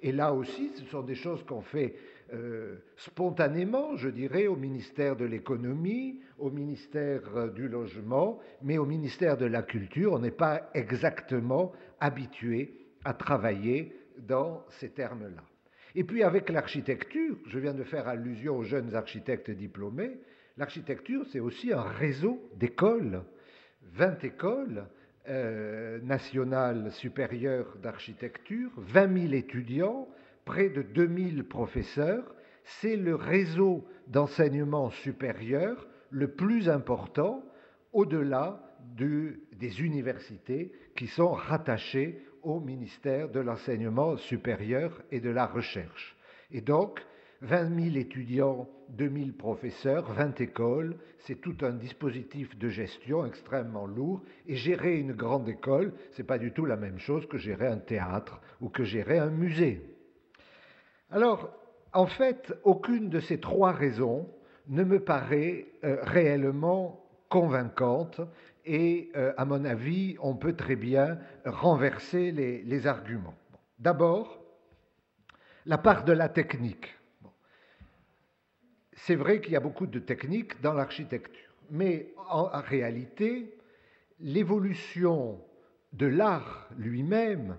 Et 0.00 0.12
là 0.12 0.32
aussi, 0.32 0.70
ce 0.76 0.84
sont 0.84 1.02
des 1.02 1.14
choses 1.14 1.42
qu'on 1.44 1.62
fait 1.62 1.96
euh, 2.32 2.76
spontanément, 2.96 3.96
je 3.96 4.08
dirais, 4.08 4.46
au 4.46 4.54
ministère 4.54 5.16
de 5.16 5.24
l'économie, 5.24 6.20
au 6.38 6.50
ministère 6.50 7.22
euh, 7.34 7.48
du 7.48 7.68
logement, 7.68 8.38
mais 8.62 8.76
au 8.76 8.84
ministère 8.84 9.38
de 9.38 9.46
la 9.46 9.62
culture, 9.62 10.12
on 10.12 10.18
n'est 10.18 10.30
pas 10.30 10.70
exactement 10.74 11.72
habitué 12.00 12.74
à 13.04 13.14
travailler 13.14 13.96
dans 14.18 14.62
ces 14.68 14.90
termes-là. 14.90 15.42
Et 15.98 16.04
puis 16.04 16.22
avec 16.22 16.48
l'architecture, 16.48 17.36
je 17.48 17.58
viens 17.58 17.74
de 17.74 17.82
faire 17.82 18.06
allusion 18.06 18.56
aux 18.56 18.62
jeunes 18.62 18.94
architectes 18.94 19.50
diplômés, 19.50 20.12
l'architecture 20.56 21.26
c'est 21.32 21.40
aussi 21.40 21.72
un 21.72 21.82
réseau 21.82 22.40
d'écoles, 22.54 23.24
20 23.94 24.22
écoles 24.22 24.86
euh, 25.28 26.00
nationale 26.02 26.92
supérieure 26.92 27.76
d'architecture, 27.82 28.70
20 28.76 29.22
000 29.22 29.32
étudiants, 29.32 30.08
près 30.44 30.68
de 30.68 30.82
2000 30.82 31.42
professeurs. 31.42 32.32
C'est 32.62 32.94
le 32.94 33.16
réseau 33.16 33.84
d'enseignement 34.06 34.90
supérieur 34.90 35.88
le 36.10 36.28
plus 36.28 36.68
important 36.68 37.42
au-delà 37.92 38.62
des 38.94 39.82
universités 39.82 40.70
qui 40.94 41.08
sont 41.08 41.32
rattachées 41.32 42.22
au 42.42 42.60
ministère 42.60 43.28
de 43.28 43.40
l'enseignement 43.40 44.16
supérieur 44.16 45.02
et 45.10 45.20
de 45.20 45.30
la 45.30 45.46
recherche. 45.46 46.16
Et 46.50 46.60
donc, 46.60 47.04
20 47.42 47.92
000 47.92 47.96
étudiants, 47.96 48.68
2 48.90 49.10
000 49.10 49.26
professeurs, 49.38 50.12
20 50.12 50.40
écoles, 50.40 50.96
c'est 51.20 51.40
tout 51.40 51.56
un 51.62 51.72
dispositif 51.72 52.58
de 52.58 52.68
gestion 52.68 53.24
extrêmement 53.26 53.86
lourd. 53.86 54.22
Et 54.46 54.56
gérer 54.56 54.98
une 54.98 55.12
grande 55.12 55.48
école, 55.48 55.92
ce 56.12 56.22
n'est 56.22 56.26
pas 56.26 56.38
du 56.38 56.52
tout 56.52 56.64
la 56.64 56.76
même 56.76 56.98
chose 56.98 57.26
que 57.26 57.38
gérer 57.38 57.66
un 57.66 57.78
théâtre 57.78 58.40
ou 58.60 58.68
que 58.68 58.82
gérer 58.82 59.18
un 59.18 59.30
musée. 59.30 59.82
Alors, 61.10 61.50
en 61.92 62.06
fait, 62.06 62.52
aucune 62.64 63.08
de 63.08 63.20
ces 63.20 63.38
trois 63.38 63.72
raisons 63.72 64.28
ne 64.68 64.84
me 64.84 65.00
paraît 65.00 65.66
euh, 65.84 65.98
réellement 66.02 67.04
convaincante 67.28 68.20
et, 68.68 69.10
euh, 69.16 69.32
à 69.36 69.44
mon 69.44 69.64
avis, 69.64 70.16
on 70.20 70.34
peut 70.36 70.54
très 70.54 70.76
bien 70.76 71.18
renverser 71.44 72.30
les 72.30 72.86
arguments. 72.86 73.34
D'abord, 73.78 74.38
la 75.68 75.78
part 75.78 76.04
de 76.04 76.12
la 76.12 76.28
technique. 76.28 76.94
C'est 78.94 79.14
vrai 79.14 79.40
qu'il 79.40 79.52
y 79.52 79.56
a 79.56 79.60
beaucoup 79.60 79.86
de 79.86 79.98
techniques 79.98 80.60
dans 80.60 80.72
l'architecture, 80.72 81.54
mais 81.70 82.12
en, 82.28 82.48
réalité, 82.60 83.54
l'évolution 84.18 85.40
de 85.92 86.06
l'art 86.06 86.68
lui-même 86.76 87.56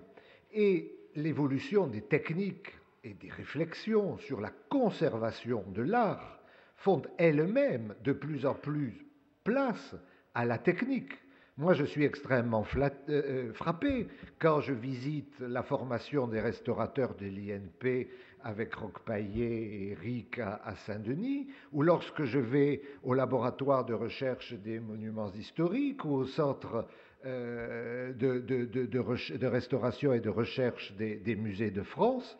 et 0.52 0.92
l'évolution 1.14 1.86
des 1.86 2.02
techniques 2.02 2.72
et 3.04 3.14
des 3.14 3.30
réflexions 3.30 4.18
sur 4.18 4.40
la 4.40 4.50
conservation 4.68 5.64
de 5.68 5.82
l'art 5.82 6.40
font 6.76 7.02
elles-mêmes 7.16 7.94
de 8.02 8.12
plus 8.12 8.44
en 8.44 8.54
plus 8.54 9.06
place 9.44 9.94
à 10.34 10.44
la 10.44 10.58
technique. 10.58 11.12
Moi, 11.60 11.74
je 11.74 11.84
suis 11.84 12.04
extrêmement 12.04 12.64
euh, 12.74 12.88
euh, 13.10 13.52
frappé 13.52 14.06
quand 14.38 14.60
je 14.62 14.72
visite 14.72 15.40
la 15.40 15.62
formation 15.62 16.26
des 16.26 16.40
restaurateurs 16.40 17.14
de 17.16 17.26
l'INP 17.26 18.08
avec 18.42 18.74
Roquepaillet 18.74 19.44
et 19.44 19.90
Eric 19.90 20.38
à, 20.38 20.74
Saint-Denis, 20.86 21.48
ou 21.72 21.82
lorsque 21.82 22.24
je 22.24 22.38
vais 22.38 22.80
au 23.02 23.12
laboratoire 23.12 23.84
de 23.84 23.92
recherche 23.92 24.54
des 24.54 24.80
monuments 24.80 25.32
historiques 25.32 26.04
ou 26.04 26.14
au 26.14 26.24
centre 26.24 26.86
euh, 27.26 28.14
de, 28.14 29.46
restauration 29.46 30.14
et 30.14 30.20
de 30.20 30.30
recherche 30.30 30.94
des, 30.96 31.36
musées 31.36 31.70
de 31.70 31.82
France, 31.82 32.38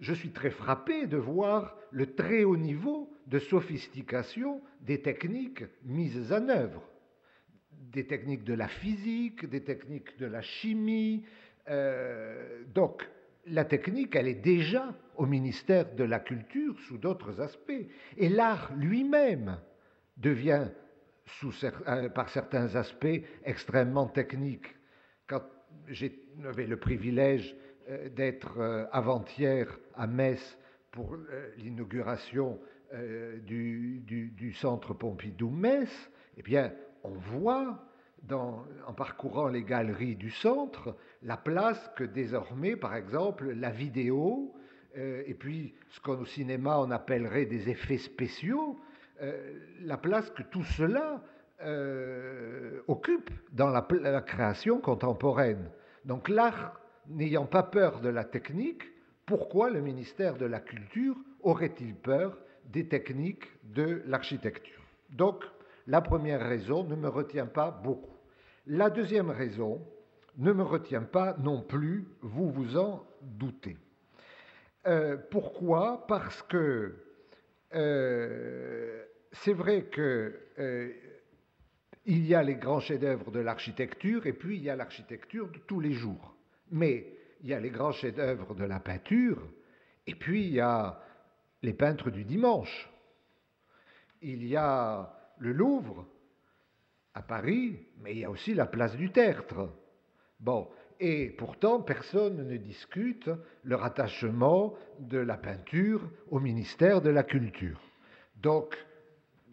je 0.00 0.12
suis 0.12 0.30
très 0.30 0.50
frappé 0.50 1.06
de 1.06 1.16
voir 1.16 1.76
le 1.90 2.14
très 2.14 2.44
haut 2.44 2.56
niveau 2.56 3.10
de 3.26 3.38
sophistication 3.38 4.60
des 4.82 5.00
techniques 5.00 5.64
mises 5.84 6.32
en 6.32 6.48
œuvre. 6.50 6.82
Des 7.92 8.06
techniques 8.06 8.44
de 8.44 8.54
la 8.54 8.68
physique, 8.68 9.48
des 9.48 9.62
techniques 9.62 10.18
de 10.18 10.26
la 10.26 10.42
chimie. 10.42 11.24
Euh, 11.70 12.62
donc, 12.74 13.08
la 13.46 13.64
technique, 13.64 14.14
elle 14.14 14.28
est 14.28 14.34
déjà 14.34 14.94
au 15.16 15.26
ministère 15.26 15.94
de 15.94 16.04
la 16.04 16.20
Culture 16.20 16.78
sous 16.80 16.98
d'autres 16.98 17.40
aspects. 17.40 17.86
Et 18.16 18.28
l'art 18.28 18.72
lui-même 18.76 19.58
devient, 20.16 20.68
euh, 21.44 22.08
par 22.10 22.28
certains 22.28 22.74
aspects, 22.76 23.22
extrêmement 23.44 24.06
technique. 24.06 24.66
Quand 25.26 25.42
j'avais 25.88 26.66
le 26.66 26.76
privilège 26.76 27.56
euh, 27.88 28.08
d'être 28.10 28.88
avant-hier 28.92 29.78
à 29.94 30.06
Metz 30.06 30.58
pour 30.90 31.16
l'inauguration 31.56 32.58
du, 33.44 34.00
du, 34.06 34.52
centre 34.54 34.94
Pompidou-Metz, 34.94 36.10
eh 36.38 36.42
bien, 36.42 36.72
on 37.04 37.10
voit 37.10 37.78
en 38.30 38.92
parcourant 38.94 39.48
les 39.48 39.62
galeries 39.62 40.16
du 40.16 40.30
centre, 40.30 40.96
la 41.22 41.36
place 41.36 41.90
que 41.96 42.04
désormais, 42.04 42.76
par 42.76 42.94
exemple, 42.94 43.52
la 43.52 43.70
vidéo, 43.70 44.54
euh, 44.96 45.22
et 45.26 45.34
puis 45.34 45.74
ce 45.88 46.00
qu'au 46.00 46.24
cinéma 46.24 46.78
on 46.78 46.90
appellerait 46.90 47.46
des 47.46 47.70
effets 47.70 47.98
spéciaux, 47.98 48.78
euh, 49.22 49.58
la 49.82 49.96
place 49.96 50.30
que 50.30 50.42
tout 50.42 50.64
cela 50.64 51.22
euh, 51.62 52.80
occupe 52.88 53.30
dans 53.52 53.68
la, 53.68 53.86
la, 54.00 54.20
création 54.20 54.80
contemporaine. 54.80 55.70
Donc 56.04 56.28
l'art, 56.28 56.80
n'ayant 57.08 57.46
pas 57.46 57.62
peur 57.62 58.00
de 58.00 58.08
la 58.08 58.24
technique, 58.24 58.82
pourquoi 59.26 59.70
le 59.70 59.80
ministère 59.80 60.36
de 60.36 60.46
la 60.46 60.60
Culture 60.60 61.16
aurait-il 61.42 61.94
peur 61.94 62.38
des 62.64 62.86
techniques 62.88 63.44
de 63.64 64.02
l'architecture? 64.06 64.82
Donc, 65.10 65.44
la 65.88 66.02
première 66.02 66.46
raison 66.46 66.84
ne 66.84 66.94
me 66.94 67.08
retient 67.08 67.46
pas 67.46 67.70
beaucoup. 67.70 68.14
La 68.66 68.90
deuxième 68.90 69.30
raison 69.30 69.82
ne 70.36 70.52
me 70.52 70.62
retient 70.62 71.02
pas 71.02 71.34
non 71.38 71.62
plus, 71.62 72.06
vous 72.20 72.50
vous 72.50 72.76
en 72.76 73.06
doutez. 73.22 73.78
Euh, 74.86 75.16
pourquoi? 75.30 76.06
Parce 76.06 76.42
que 76.42 76.94
euh, 77.74 79.02
c'est 79.32 79.54
vrai 79.54 79.86
qu'il 79.86 80.02
euh, 80.58 80.92
y 82.04 82.34
a 82.34 82.42
les 82.42 82.56
grands 82.56 82.80
chefs-d'œuvre 82.80 83.30
de 83.30 83.40
l'architecture 83.40 84.26
et 84.26 84.34
puis 84.34 84.58
il 84.58 84.64
y 84.64 84.70
a 84.70 84.76
l'architecture 84.76 85.48
de 85.48 85.58
tous 85.58 85.80
les 85.80 85.92
jours. 85.92 86.36
Mais 86.70 87.14
il 87.40 87.48
y 87.48 87.54
a 87.54 87.60
les 87.60 87.70
grands 87.70 87.92
chefs-d'œuvre 87.92 88.54
de 88.54 88.64
la 88.64 88.78
peinture 88.78 89.42
et 90.06 90.14
puis 90.14 90.44
il 90.44 90.52
y 90.52 90.60
a 90.60 91.00
les 91.62 91.72
peintres 91.72 92.10
du 92.10 92.24
dimanche. 92.24 92.90
Il 94.20 94.46
y 94.46 94.54
a 94.54 95.17
le 95.38 95.52
Louvre 95.52 96.06
à 97.14 97.22
Paris, 97.22 97.78
mais 98.00 98.12
il 98.12 98.18
y 98.18 98.24
a 98.24 98.30
aussi 98.30 98.54
la 98.54 98.66
place 98.66 98.96
du 98.96 99.10
Tertre. 99.10 99.70
Bon, 100.40 100.68
et 101.00 101.30
pourtant 101.30 101.80
personne 101.80 102.46
ne 102.46 102.56
discute 102.56 103.30
le 103.64 103.76
rattachement 103.76 104.74
de 105.00 105.18
la 105.18 105.36
peinture 105.36 106.02
au 106.30 106.40
ministère 106.40 107.00
de 107.00 107.10
la 107.10 107.22
Culture. 107.22 107.80
Donc, 108.36 108.76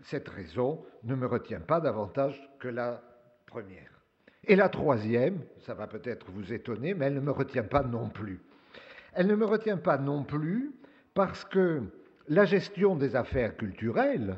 cette 0.04 0.30
raison 0.30 0.86
ne 1.04 1.16
me 1.16 1.26
retient 1.26 1.60
pas 1.60 1.80
davantage 1.80 2.40
que 2.60 2.68
la 2.68 3.02
première. 3.48 3.92
Et 4.48 4.56
la 4.56 4.70
troisième, 4.70 5.40
ça 5.60 5.74
va 5.74 5.88
peut-être 5.88 6.30
vous 6.32 6.54
étonner, 6.54 6.94
mais 6.94 7.06
elle 7.06 7.16
ne 7.16 7.20
me 7.20 7.32
retient 7.32 7.64
pas 7.64 7.84
non 7.84 8.10
plus. 8.10 8.40
Elle 9.14 9.28
ne 9.28 9.36
me 9.36 9.46
retient 9.46 9.78
pas 9.78 9.98
non 9.98 10.24
plus 10.24 10.72
parce 11.16 11.46
que 11.46 11.82
la 12.28 12.46
gestion 12.46 12.96
des 12.96 13.16
affaires 13.16 13.56
culturelles, 13.56 14.38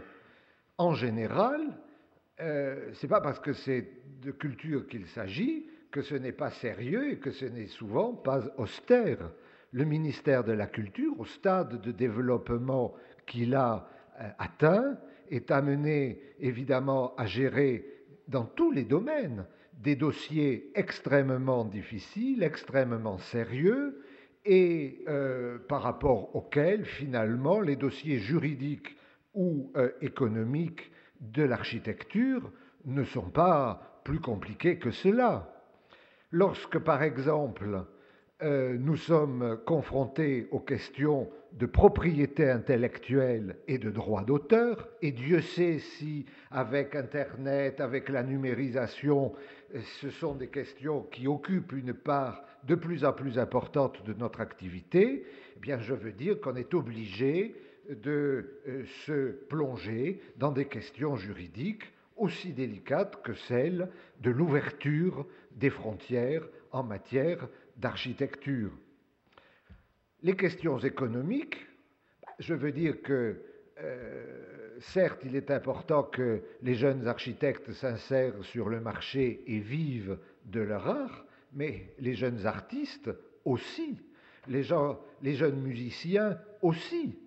en 0.78 0.94
général, 0.94 1.62
euh, 2.40 2.94
ce 2.94 3.06
n'est 3.06 3.10
pas 3.10 3.22
parce 3.22 3.40
que 3.40 3.54
c'est 3.54 3.88
de 4.22 4.32
culture 4.32 4.88
qu'il 4.88 5.08
s'agit 5.08 5.68
que 5.92 6.02
ce 6.02 6.16
n'est 6.16 6.34
pas 6.34 6.52
sérieux 6.52 7.12
et 7.12 7.18
que 7.18 7.32
ce 7.32 7.46
n'est 7.46 7.68
souvent 7.68 8.14
pas 8.14 8.42
austère. 8.58 9.32
Le 9.72 9.86
ministère 9.86 10.44
de 10.44 10.52
la 10.52 10.68
Culture, 10.68 11.20
au 11.20 11.26
stade 11.26 11.82
de 11.82 11.92
développement 11.92 12.94
qu'il 13.26 13.56
a 13.56 13.88
euh, 14.20 14.30
atteint, 14.38 14.98
est 15.30 15.52
amené 15.52 16.22
évidemment 16.40 17.16
à 17.16 17.26
gérer 17.26 17.86
dans 18.28 18.46
tous 18.46 18.72
les 18.72 18.84
domaines 18.84 19.46
des 19.74 19.96
dossiers 19.96 20.72
extrêmement 20.76 21.66
difficiles, 21.66 22.44
extrêmement 22.44 23.18
sérieux, 23.18 24.02
et 24.46 25.04
euh, 25.08 25.58
par 25.68 25.82
rapport 25.82 26.36
auxquels 26.36 26.86
finalement 26.86 27.60
les 27.60 27.76
dossiers 27.76 28.20
juridiques 28.20 28.97
ou 29.38 29.72
économiques 30.02 30.92
de 31.22 31.44
l'architecture 31.44 32.52
ne 32.86 33.04
sont 33.04 33.30
pas 33.30 34.02
plus 34.04 34.20
compliqués 34.20 34.78
que 34.78 34.92
cela. 34.92 35.54
Lorsque, 36.32 36.80
par 36.80 37.04
exemple, 37.04 37.86
euh, 38.44 38.78
nous 38.78 38.96
sommes 38.96 39.60
confrontés 39.66 40.48
aux 40.52 40.60
questions 40.60 41.30
de 41.54 41.66
propriété 41.66 42.50
intellectuelle 42.50 43.58
et 43.68 43.78
de 43.78 43.90
droit 43.90 44.24
d'auteur, 44.24 44.88
et 45.02 45.12
Dieu 45.12 45.42
sait 45.42 45.80
si 45.80 46.26
avec 46.52 46.96
Internet, 46.96 47.82
avec 47.82 48.10
la 48.10 48.24
numérisation, 48.24 49.34
euh, 49.74 49.80
ce 50.02 50.10
sont 50.10 50.36
des 50.36 50.50
questions 50.50 51.02
qui 51.12 51.28
occupent 51.28 51.72
une 51.72 51.94
part 51.94 52.44
de 52.66 52.76
plus 52.76 53.06
en 53.06 53.14
plus 53.14 53.40
importante 53.40 54.06
de 54.06 54.14
notre 54.14 54.42
activité, 54.42 55.26
eh 55.56 55.60
bien 55.60 55.80
je 55.80 55.94
veux 55.94 56.12
dire 56.12 56.40
qu'on 56.40 56.56
est 56.56 56.74
obligé 56.74 57.56
de 57.90 58.62
euh, 58.68 58.86
se 59.06 59.32
plonger 59.48 60.22
dans 60.38 60.52
des 60.52 60.66
questions 60.66 61.16
juridiques 61.16 61.92
aussi 62.16 62.52
délicates 62.52 63.22
que 63.22 63.34
celles 63.34 63.90
de 64.22 64.32
l'ouverture 64.32 65.28
des 65.52 65.70
frontières 65.70 66.48
en 66.72 66.84
matière 66.84 67.48
d'architecture. 67.78 68.72
Les 70.24 70.36
questions 70.36 70.80
économiques, 70.80 71.68
je 72.40 72.54
veux 72.54 72.72
dire 72.72 73.02
que 73.02 73.42
euh, 73.80 74.78
certes, 74.80 75.22
il 75.26 75.36
est 75.36 75.52
important 75.52 76.04
que 76.04 76.42
les 76.62 76.74
jeunes 76.74 77.08
architectes 77.08 77.72
s'insèrent 77.72 78.44
sur 78.44 78.70
le 78.70 78.80
marché 78.80 79.44
et 79.48 79.60
vivent 79.60 80.18
de 80.46 80.62
leur 80.62 80.88
art, 80.88 81.26
mais 81.54 81.94
les 82.00 82.16
jeunes 82.16 82.46
artistes 82.46 83.12
aussi, 83.46 83.98
les, 84.48 84.64
jeunes 84.64 85.62
musiciens 85.62 86.40
aussi. 86.62 87.18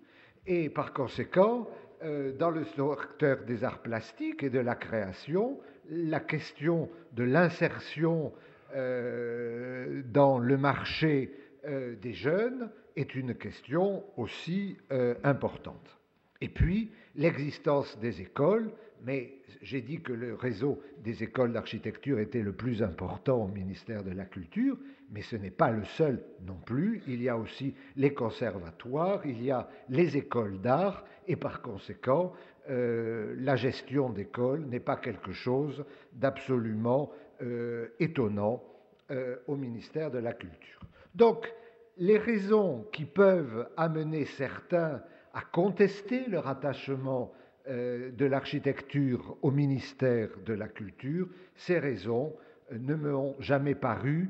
Et 0.47 0.69
par 0.69 0.93
conséquent, 0.93 1.67
euh, 2.03 2.31
dans 2.37 2.49
le 2.49 2.65
secteur 2.65 3.43
des 3.45 3.63
arts 3.63 3.81
plastiques 3.81 4.43
et 4.43 4.49
de 4.49 4.59
la 4.59 4.75
création, 4.75 5.59
la 5.89 6.19
question 6.19 6.89
de 7.13 7.23
l'insertion 7.23 8.33
euh, 8.73 10.01
dans 10.11 10.39
le 10.39 10.57
marché 10.57 11.31
euh, 11.65 11.95
des 11.95 12.13
jeunes 12.13 12.71
est 12.95 13.15
une 13.15 13.35
question 13.35 14.03
aussi 14.17 14.77
importante. 15.23 15.97
Et 16.41 16.49
puis, 16.49 16.91
l'existence 17.15 17.97
des 17.99 18.19
écoles, 18.19 18.71
mais 19.05 19.35
j'ai 19.61 19.81
dit 19.81 20.01
que 20.01 20.11
le 20.11 20.33
réseau 20.33 20.81
des 21.01 21.23
écoles 21.23 21.53
d'architecture 21.53 22.19
était 22.19 22.41
le 22.41 22.51
plus 22.51 22.83
important 22.83 23.43
au 23.43 23.47
ministère 23.47 24.03
de 24.03 24.11
la 24.11 24.25
Culture, 24.25 24.77
mais 25.11 25.21
ce 25.21 25.35
n'est 25.35 25.51
pas 25.51 25.71
le 25.71 25.83
seul 25.83 26.23
non 26.45 26.57
plus. 26.65 27.03
Il 27.07 27.21
y 27.21 27.29
a 27.29 27.37
aussi 27.37 27.75
les 27.95 28.13
conservatoires, 28.13 29.25
il 29.25 29.43
y 29.43 29.51
a 29.51 29.69
les 29.89 30.17
écoles 30.17 30.59
d'art, 30.61 31.05
et 31.27 31.35
par 31.35 31.61
conséquent, 31.61 32.33
euh, 32.69 33.35
la 33.37 33.55
gestion 33.55 34.09
d'écoles 34.09 34.65
n'est 34.65 34.79
pas 34.79 34.95
quelque 34.95 35.33
chose 35.33 35.83
d'absolument 36.13 37.11
euh, 37.41 37.87
étonnant 37.99 38.63
euh, 39.11 39.37
au 39.47 39.55
ministère 39.55 40.11
de 40.11 40.19
la 40.19 40.33
Culture. 40.33 40.79
Donc, 41.15 41.51
les 41.97 42.17
raisons 42.17 42.87
qui 42.91 43.05
peuvent 43.05 43.67
amener 43.75 44.25
certains 44.25 45.01
à 45.33 45.41
contester 45.41 46.25
le 46.27 46.39
rattachement 46.39 47.31
euh, 47.67 48.11
de 48.11 48.25
l'architecture 48.25 49.37
au 49.41 49.51
ministère 49.51 50.29
de 50.45 50.53
la 50.53 50.67
Culture, 50.67 51.27
ces 51.55 51.79
raisons 51.79 52.33
ne 52.71 52.95
m'ont 52.95 53.35
jamais 53.39 53.75
paru 53.75 54.29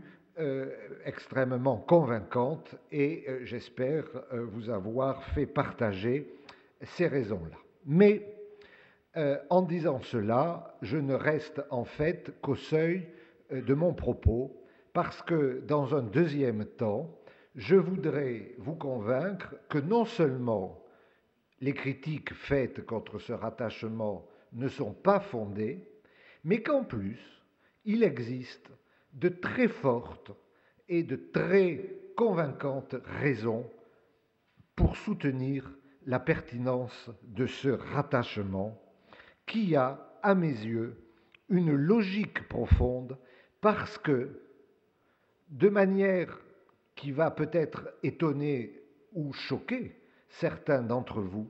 extrêmement 1.06 1.78
convaincantes 1.78 2.76
et 2.92 3.26
j'espère 3.44 4.06
vous 4.32 4.70
avoir 4.70 5.24
fait 5.34 5.46
partager 5.46 6.28
ces 6.82 7.08
raisons-là. 7.08 7.58
Mais 7.86 8.26
en 9.50 9.62
disant 9.62 10.02
cela, 10.02 10.78
je 10.82 10.98
ne 10.98 11.14
reste 11.14 11.62
en 11.70 11.86
fait 11.86 12.32
qu'au 12.42 12.56
seuil 12.56 13.08
de 13.52 13.74
mon 13.74 13.94
propos 13.94 14.56
parce 14.94 15.22
que 15.22 15.62
dans 15.68 15.96
un 15.96 16.02
deuxième 16.02 16.66
temps, 16.66 17.10
je 17.56 17.76
voudrais 17.76 18.54
vous 18.58 18.76
convaincre 18.76 19.56
que 19.70 19.78
non 19.78 20.06
seulement 20.06 20.82
les 21.60 21.74
critiques 21.74 22.34
faites 22.34 22.86
contre 22.86 23.20
ce 23.20 23.34
rattachement 23.34 24.26
ne 24.54 24.68
sont 24.68 24.94
pas 24.94 25.20
fondées, 25.20 25.86
mais 26.44 26.62
qu'en 26.62 26.84
plus, 26.84 27.20
il 27.86 28.04
existe 28.04 28.70
de 29.14 29.30
très 29.30 29.68
fortes 29.68 30.32
et 30.88 31.04
de 31.04 31.16
très 31.16 31.96
convaincantes 32.16 32.96
raisons 33.04 33.70
pour 34.76 34.98
soutenir 34.98 35.72
la 36.06 36.20
pertinence 36.20 37.10
de 37.24 37.46
ce 37.46 37.70
rattachement 37.70 38.82
qui 39.46 39.76
a, 39.76 40.18
à 40.24 40.36
mes 40.36 40.48
yeux, 40.48 40.96
une 41.50 41.74
logique 41.74 42.48
profonde 42.48 43.18
parce 43.60 43.98
que, 43.98 44.42
de 45.50 45.70
manière 45.70 46.40
qui 46.96 47.12
va 47.12 47.30
peut-être 47.32 47.94
étonner 48.04 48.80
ou 49.14 49.34
choquer, 49.34 50.00
certains 50.30 50.82
d'entre 50.82 51.22
vous, 51.22 51.50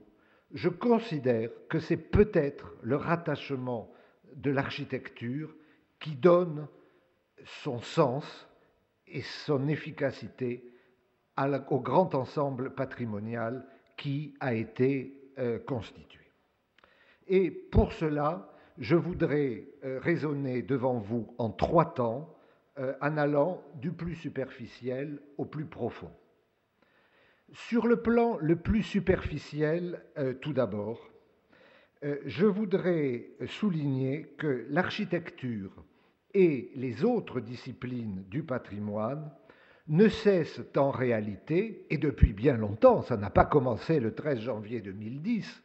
je 0.52 0.68
considère 0.68 1.50
que 1.68 1.78
c'est 1.78 1.96
peut-être 1.96 2.74
le 2.82 2.96
rattachement 2.96 3.90
de 4.34 4.50
l'architecture 4.50 5.54
qui 6.00 6.16
donne 6.16 6.66
son 7.44 7.80
sens 7.80 8.48
et 9.06 9.22
son 9.22 9.68
efficacité 9.68 10.72
au 11.70 11.80
grand 11.80 12.14
ensemble 12.14 12.74
patrimonial 12.74 13.66
qui 13.96 14.34
a 14.40 14.54
été 14.54 15.30
euh, 15.38 15.58
constitué. 15.58 16.20
Et 17.26 17.50
pour 17.50 17.92
cela, 17.92 18.52
je 18.78 18.96
voudrais 18.96 19.64
euh, 19.84 19.98
raisonner 20.00 20.62
devant 20.62 20.98
vous 20.98 21.34
en 21.38 21.50
trois 21.50 21.94
temps, 21.94 22.34
euh, 22.78 22.94
en 23.00 23.16
allant 23.16 23.62
du 23.76 23.92
plus 23.92 24.14
superficiel 24.14 25.20
au 25.38 25.44
plus 25.44 25.66
profond. 25.66 26.10
Sur 27.52 27.86
le 27.86 28.00
plan 28.00 28.38
le 28.38 28.56
plus 28.56 28.82
superficiel, 28.82 30.02
tout 30.40 30.54
d'abord, 30.54 31.10
je 32.24 32.46
voudrais 32.46 33.26
souligner 33.46 34.34
que 34.38 34.64
l'architecture 34.70 35.84
et 36.34 36.70
les 36.74 37.04
autres 37.04 37.40
disciplines 37.40 38.24
du 38.30 38.42
patrimoine 38.42 39.30
ne 39.88 40.08
cessent 40.08 40.62
en 40.76 40.90
réalité, 40.90 41.86
et 41.90 41.98
depuis 41.98 42.32
bien 42.32 42.56
longtemps, 42.56 43.02
ça 43.02 43.16
n'a 43.16 43.30
pas 43.30 43.44
commencé 43.44 44.00
le 44.00 44.14
13 44.14 44.40
janvier 44.40 44.80
2010, 44.80 45.62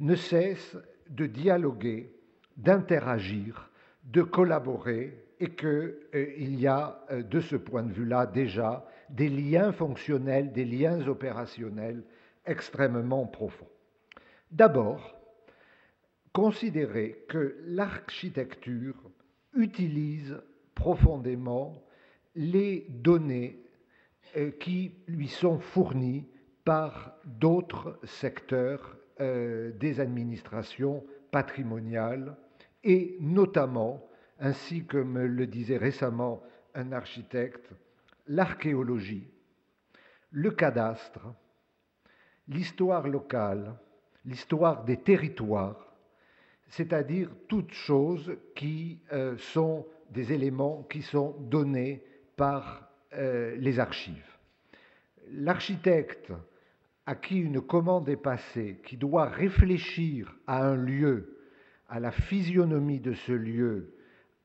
ne 0.00 0.14
cessent 0.14 0.76
de 1.08 1.26
dialoguer, 1.26 2.12
d'interagir, 2.56 3.70
de 4.04 4.22
collaborer, 4.22 5.16
et 5.38 5.50
qu'il 5.50 5.96
euh, 6.14 6.34
y 6.38 6.66
a 6.68 7.00
de 7.10 7.40
ce 7.40 7.56
point 7.56 7.82
de 7.82 7.92
vue-là 7.92 8.26
déjà 8.26 8.86
des 9.10 9.28
liens 9.28 9.72
fonctionnels, 9.72 10.52
des 10.52 10.64
liens 10.64 11.06
opérationnels 11.08 12.04
extrêmement 12.46 13.26
profonds. 13.26 13.68
D'abord, 14.50 15.16
considérer 16.32 17.24
que 17.28 17.56
l'architecture 17.64 19.10
utilise 19.54 20.40
profondément 20.74 21.82
les 22.34 22.86
données 22.88 23.62
euh, 24.36 24.50
qui 24.52 24.94
lui 25.06 25.28
sont 25.28 25.58
fournies 25.58 26.26
par 26.64 27.16
d'autres 27.24 27.98
secteurs 28.04 28.96
euh, 29.20 29.72
des 29.72 30.00
administrations 30.00 31.04
patrimoniales 31.30 32.36
et 32.84 33.16
notamment, 33.20 34.08
ainsi 34.38 34.86
que 34.86 34.96
me 34.96 35.26
le 35.26 35.46
disait 35.46 35.76
récemment 35.76 36.42
un 36.74 36.92
architecte, 36.92 37.70
l'archéologie, 38.26 39.30
le 40.30 40.50
cadastre, 40.50 41.34
l'histoire 42.48 43.06
locale, 43.06 43.74
l'histoire 44.24 44.84
des 44.84 44.96
territoires, 44.96 45.91
c'est-à-dire 46.72 47.28
toutes 47.48 47.72
choses 47.72 48.34
qui 48.54 48.98
euh, 49.12 49.36
sont 49.36 49.86
des 50.10 50.32
éléments 50.32 50.86
qui 50.90 51.02
sont 51.02 51.36
donnés 51.38 52.02
par 52.34 52.88
euh, 53.12 53.54
les 53.58 53.78
archives. 53.78 54.38
L'architecte 55.30 56.32
à 57.04 57.14
qui 57.14 57.40
une 57.40 57.60
commande 57.60 58.08
est 58.08 58.16
passée, 58.16 58.80
qui 58.86 58.96
doit 58.96 59.26
réfléchir 59.26 60.34
à 60.46 60.66
un 60.66 60.76
lieu, 60.76 61.36
à 61.90 62.00
la 62.00 62.10
physionomie 62.10 63.00
de 63.00 63.12
ce 63.12 63.32
lieu, 63.32 63.92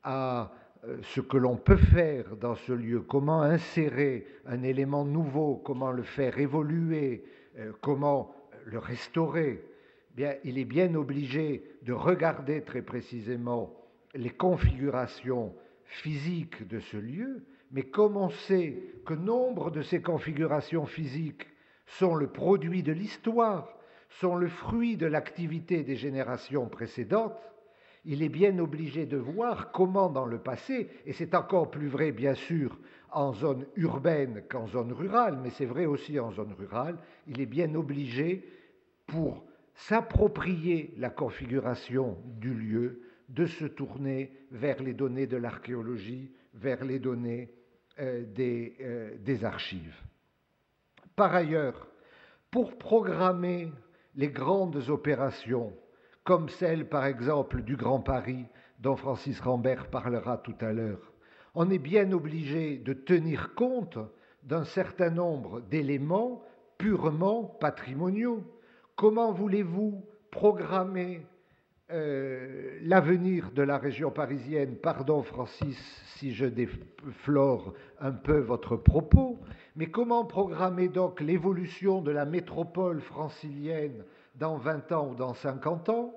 à 0.02 0.52
euh, 0.84 0.98
ce 1.02 1.22
que 1.22 1.38
l'on 1.38 1.56
peut 1.56 1.76
faire 1.78 2.36
dans 2.36 2.56
ce 2.56 2.72
lieu, 2.72 3.00
comment 3.00 3.40
insérer 3.40 4.26
un 4.44 4.62
élément 4.64 5.06
nouveau, 5.06 5.56
comment 5.56 5.92
le 5.92 6.02
faire 6.02 6.38
évoluer, 6.38 7.24
comment 7.80 8.34
le 8.66 8.78
restaurer, 8.78 9.64
il 10.44 10.58
est 10.58 10.64
bien 10.64 10.94
obligé 10.94 11.62
de 11.82 11.92
regarder 11.92 12.62
très 12.62 12.82
précisément 12.82 13.74
les 14.14 14.30
configurations 14.30 15.54
physiques 15.84 16.66
de 16.68 16.80
ce 16.80 16.96
lieu, 16.96 17.44
mais 17.70 17.82
comme 17.82 18.16
on 18.16 18.30
sait 18.30 18.82
que 19.04 19.14
nombre 19.14 19.70
de 19.70 19.82
ces 19.82 20.00
configurations 20.00 20.86
physiques 20.86 21.46
sont 21.86 22.14
le 22.14 22.28
produit 22.28 22.82
de 22.82 22.92
l'histoire, 22.92 23.78
sont 24.08 24.36
le 24.36 24.48
fruit 24.48 24.96
de 24.96 25.06
l'activité 25.06 25.82
des 25.82 25.96
générations 25.96 26.66
précédentes, 26.66 27.38
il 28.04 28.22
est 28.22 28.30
bien 28.30 28.58
obligé 28.58 29.04
de 29.06 29.18
voir 29.18 29.70
comment 29.72 30.08
dans 30.08 30.24
le 30.24 30.38
passé, 30.38 30.88
et 31.04 31.12
c'est 31.12 31.34
encore 31.34 31.70
plus 31.70 31.88
vrai 31.88 32.12
bien 32.12 32.34
sûr 32.34 32.78
en 33.10 33.32
zone 33.32 33.66
urbaine 33.76 34.42
qu'en 34.48 34.66
zone 34.66 34.92
rurale, 34.92 35.38
mais 35.42 35.50
c'est 35.50 35.66
vrai 35.66 35.86
aussi 35.86 36.18
en 36.18 36.30
zone 36.30 36.54
rurale, 36.58 36.98
il 37.26 37.40
est 37.40 37.46
bien 37.46 37.74
obligé 37.74 38.44
pour 39.06 39.44
s'approprier 39.78 40.92
la 40.98 41.08
configuration 41.08 42.18
du 42.24 42.52
lieu, 42.52 43.00
de 43.28 43.46
se 43.46 43.64
tourner 43.64 44.32
vers 44.50 44.82
les 44.82 44.92
données 44.92 45.28
de 45.28 45.36
l'archéologie, 45.36 46.32
vers 46.54 46.84
les 46.84 46.98
données 46.98 47.54
euh, 48.00 48.24
euh, 48.38 49.16
des 49.18 49.44
archives. 49.44 50.02
Par 51.14 51.34
ailleurs, 51.34 51.86
pour 52.50 52.76
programmer 52.76 53.70
les 54.16 54.28
grandes 54.28 54.88
opérations, 54.88 55.72
comme 56.24 56.48
celle 56.48 56.88
par 56.88 57.04
exemple 57.06 57.62
du 57.62 57.76
Grand 57.76 58.00
Paris 58.00 58.46
dont 58.80 58.96
Francis 58.96 59.38
Rambert 59.40 59.90
parlera 59.90 60.38
tout 60.38 60.56
à 60.60 60.72
l'heure, 60.72 61.12
on 61.54 61.70
est 61.70 61.78
bien 61.78 62.10
obligé 62.10 62.78
de 62.78 62.94
tenir 62.94 63.54
compte 63.54 63.98
d'un 64.42 64.64
certain 64.64 65.10
nombre 65.10 65.60
d'éléments 65.60 66.42
purement 66.78 67.44
patrimoniaux. 67.44 68.42
Comment 68.98 69.30
voulez-vous 69.30 70.04
programmer 70.32 71.24
euh, 71.92 72.80
l'avenir 72.82 73.52
de 73.52 73.62
la 73.62 73.78
région 73.78 74.10
parisienne, 74.10 74.74
pardon 74.74 75.22
Francis 75.22 75.78
si 76.16 76.34
je 76.34 76.46
déflore 76.46 77.74
un 78.00 78.10
peu 78.10 78.40
votre 78.40 78.74
propos, 78.74 79.38
mais 79.76 79.86
comment 79.86 80.24
programmer 80.24 80.88
donc 80.88 81.20
l'évolution 81.20 82.02
de 82.02 82.10
la 82.10 82.24
métropole 82.24 83.00
francilienne 83.00 84.04
dans 84.34 84.56
20 84.56 84.90
ans 84.90 85.10
ou 85.12 85.14
dans 85.14 85.34
50 85.34 85.90
ans 85.90 86.12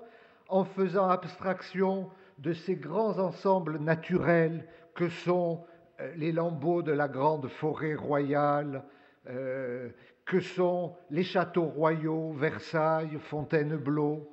en 0.48 0.64
faisant 0.64 1.08
abstraction 1.08 2.10
de 2.38 2.52
ces 2.52 2.74
grands 2.74 3.20
ensembles 3.20 3.78
naturels 3.78 4.66
que 4.96 5.08
sont 5.08 5.62
euh, 6.00 6.12
les 6.16 6.32
lambeaux 6.32 6.82
de 6.82 6.90
la 6.90 7.06
grande 7.06 7.46
forêt 7.46 7.94
royale, 7.94 8.82
euh, 9.28 9.90
que 10.24 10.40
sont 10.40 10.94
les 11.10 11.24
châteaux 11.24 11.64
royaux, 11.64 12.32
Versailles, 12.32 13.18
Fontainebleau, 13.18 14.30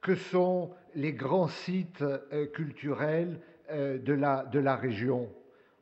que 0.00 0.14
sont 0.14 0.70
les 0.94 1.12
grands 1.12 1.48
sites 1.48 2.02
euh, 2.02 2.46
culturels 2.46 3.40
euh, 3.70 3.98
de, 3.98 4.12
la, 4.58 4.76
région? 4.76 5.30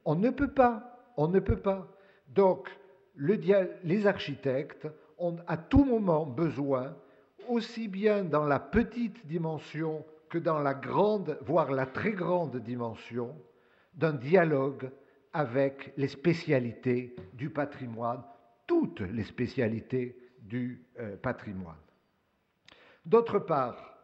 On 0.04 0.14
ne 0.14 0.30
peut 0.30 0.52
pas, 0.52 0.98
on 1.16 1.28
ne 1.28 1.40
peut 1.40 1.60
pas. 1.60 1.88
Donc, 2.28 2.68
le, 3.16 3.38
les 3.82 4.06
architectes 4.06 4.86
ont 5.18 5.36
à 5.46 5.56
tout 5.56 5.84
moment 5.84 6.26
besoin, 6.26 6.96
aussi 7.48 7.88
bien 7.88 8.22
dans 8.24 8.44
la 8.44 8.60
petite 8.60 9.26
dimension 9.26 10.04
que 10.28 10.38
dans 10.38 10.60
la 10.60 10.74
grande, 10.74 11.38
voire 11.42 11.72
la 11.72 11.86
très 11.86 12.12
grande 12.12 12.56
dimension, 12.58 13.34
d'un 13.94 14.12
dialogue 14.12 14.90
avec 15.32 15.92
les 15.96 16.08
spécialités 16.08 17.14
du 17.34 17.50
patrimoine, 17.50 18.22
toutes 18.70 19.00
les 19.00 19.24
spécialités 19.24 20.16
du 20.40 20.86
euh, 21.00 21.16
patrimoine. 21.16 21.82
D'autre 23.04 23.40
part, 23.40 23.98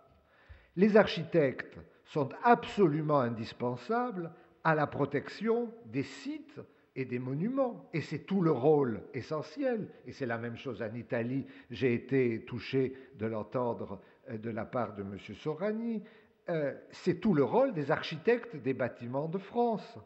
les 0.75 0.97
architectes 0.97 1.79
sont 2.05 2.31
absolument 2.43 3.21
indispensables 3.21 4.33
à 4.65 4.75
la 4.75 4.89
protection 4.89 5.73
des 5.85 6.03
sites 6.03 6.61
et 6.97 7.05
des 7.05 7.21
monuments. 7.21 7.89
Et 7.93 8.01
c'est 8.01 8.27
tout 8.27 8.41
le 8.41 8.51
rôle 8.51 9.05
essentiel. 9.15 9.89
Et 10.05 10.11
c'est 10.11 10.27
la 10.27 10.37
même 10.37 10.57
chose 10.57 10.83
en 10.83 10.93
Italie. 10.97 11.47
J'ai 11.71 11.95
été 11.95 12.45
touché 12.45 12.93
de 13.15 13.27
l'entendre 13.27 14.03
euh, 14.31 14.37
de 14.37 14.51
la 14.51 14.65
part 14.65 14.97
de 14.97 15.03
M. 15.03 15.17
Sorani. 15.37 16.03
Euh, 16.49 16.75
c'est 16.91 17.21
tout 17.21 17.35
le 17.35 17.45
rôle 17.45 17.73
des 17.73 17.93
architectes 17.93 18.57
des 18.57 18.75
bâtiments 18.75 19.29
de 19.29 19.39
France, 19.39 19.97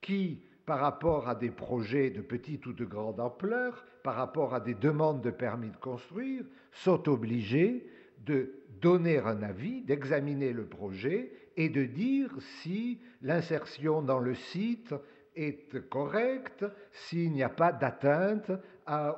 qui, 0.00 0.46
par 0.66 0.78
rapport 0.80 1.28
à 1.28 1.34
des 1.34 1.50
projets 1.50 2.10
de 2.10 2.20
petite 2.20 2.66
ou 2.66 2.72
de 2.72 2.84
grande 2.84 3.20
ampleur, 3.20 3.84
par 4.02 4.14
rapport 4.14 4.54
à 4.54 4.60
des 4.60 4.74
demandes 4.74 5.22
de 5.22 5.30
permis 5.30 5.70
de 5.70 5.76
construire, 5.76 6.44
sont 6.72 7.08
obligés 7.08 7.86
de 8.24 8.52
donner 8.80 9.18
un 9.18 9.42
avis, 9.42 9.82
d'examiner 9.82 10.52
le 10.52 10.66
projet 10.66 11.32
et 11.56 11.68
de 11.68 11.84
dire 11.84 12.30
si 12.62 13.00
l'insertion 13.20 14.02
dans 14.02 14.18
le 14.18 14.34
site 14.34 14.94
est 15.34 15.88
correcte, 15.88 16.64
s'il 16.92 17.32
n'y 17.32 17.42
a 17.42 17.48
pas 17.48 17.72
d'atteinte 17.72 18.50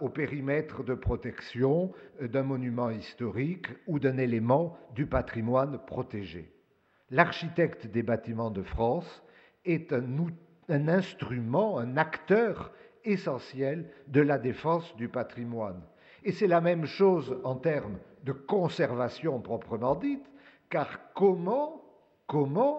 au 0.00 0.08
périmètre 0.08 0.84
de 0.84 0.94
protection 0.94 1.92
d'un 2.20 2.42
monument 2.42 2.90
historique 2.90 3.66
ou 3.86 3.98
d'un 3.98 4.18
élément 4.18 4.76
du 4.94 5.06
patrimoine 5.06 5.78
protégé. 5.86 6.52
L'architecte 7.10 7.86
des 7.86 8.02
bâtiments 8.02 8.50
de 8.50 8.62
France 8.62 9.22
est 9.64 9.92
un, 9.92 10.06
un 10.68 10.88
instrument, 10.88 11.78
un 11.78 11.96
acteur 11.96 12.72
essentiel 13.04 13.90
de 14.08 14.20
la 14.20 14.38
défense 14.38 14.94
du 14.96 15.08
patrimoine. 15.08 15.82
Et 16.24 16.32
c'est 16.32 16.46
la 16.46 16.60
même 16.60 16.86
chose 16.86 17.38
en 17.44 17.56
termes 17.56 17.98
de 18.24 18.32
conservation 18.32 19.40
proprement 19.40 19.94
dite, 19.94 20.24
car 20.70 21.12
comment, 21.12 21.82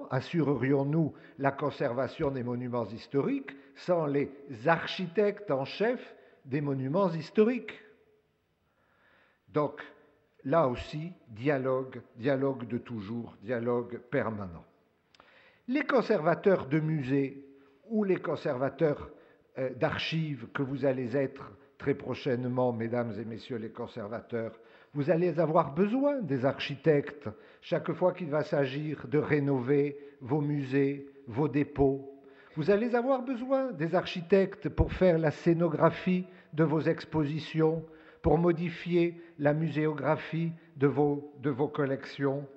assurerions-nous 0.10 1.14
la 1.38 1.52
conservation 1.52 2.32
des 2.32 2.44
monuments 2.44 2.88
historiques 2.88 3.56
sans 3.76 4.08
les 4.08 4.32
architectes 4.66 5.52
en 5.52 5.66
chef 5.66 6.16
des 6.46 6.62
monuments 6.62 7.12
historiques? 7.12 7.80
Donc, 9.50 9.82
là 10.44 10.68
aussi, 10.68 11.14
dialogue, 11.28 12.02
dialogue 12.18 12.68
de 12.68 12.80
toujours, 12.80 13.36
dialogue 13.42 14.00
permanent. 14.10 14.66
Les 15.68 15.84
conservateurs 15.84 16.66
de 16.66 16.80
musées 16.80 17.46
ou 17.90 18.04
les 18.04 18.18
conservateurs 18.18 19.10
euh, 19.58 19.70
d'archives 19.76 20.48
que 20.54 20.64
vous 20.64 20.86
allez 20.86 21.16
être 21.16 21.52
très 21.78 21.94
prochainement, 21.94 22.74
mesdames 22.74 23.14
et 23.20 23.26
messieurs 23.26 23.58
les 23.58 23.72
conservateurs, 23.72 24.60
vous 24.94 25.10
allez 25.10 25.40
avoir 25.40 25.74
besoin 25.74 26.22
des 26.22 26.46
architectes 26.46 27.28
chaque 27.62 27.92
fois 27.92 28.14
qu'il 28.14 28.30
va 28.30 28.44
s'agir 28.44 29.08
de 29.08 29.18
rénover 29.18 29.98
vos 30.22 30.42
musées, 30.42 31.08
vos 31.28 31.48
dépôts. 31.48 32.12
Vous 32.56 32.72
allez 32.72 32.96
avoir 32.96 33.22
besoin 33.22 33.74
des 33.74 33.94
architectes 33.94 34.70
pour 34.70 34.94
faire 34.94 35.18
la 35.18 35.32
scénographie 35.32 36.26
de 36.54 36.64
vos 36.64 36.80
expositions, 36.80 37.84
pour 38.22 38.38
modifier 38.38 39.22
la 39.38 39.54
muséographie 39.54 40.54
de 40.78 40.88
vos, 40.88 41.34
de 41.42 41.50
vos 41.50 41.68
collections. 41.68 42.48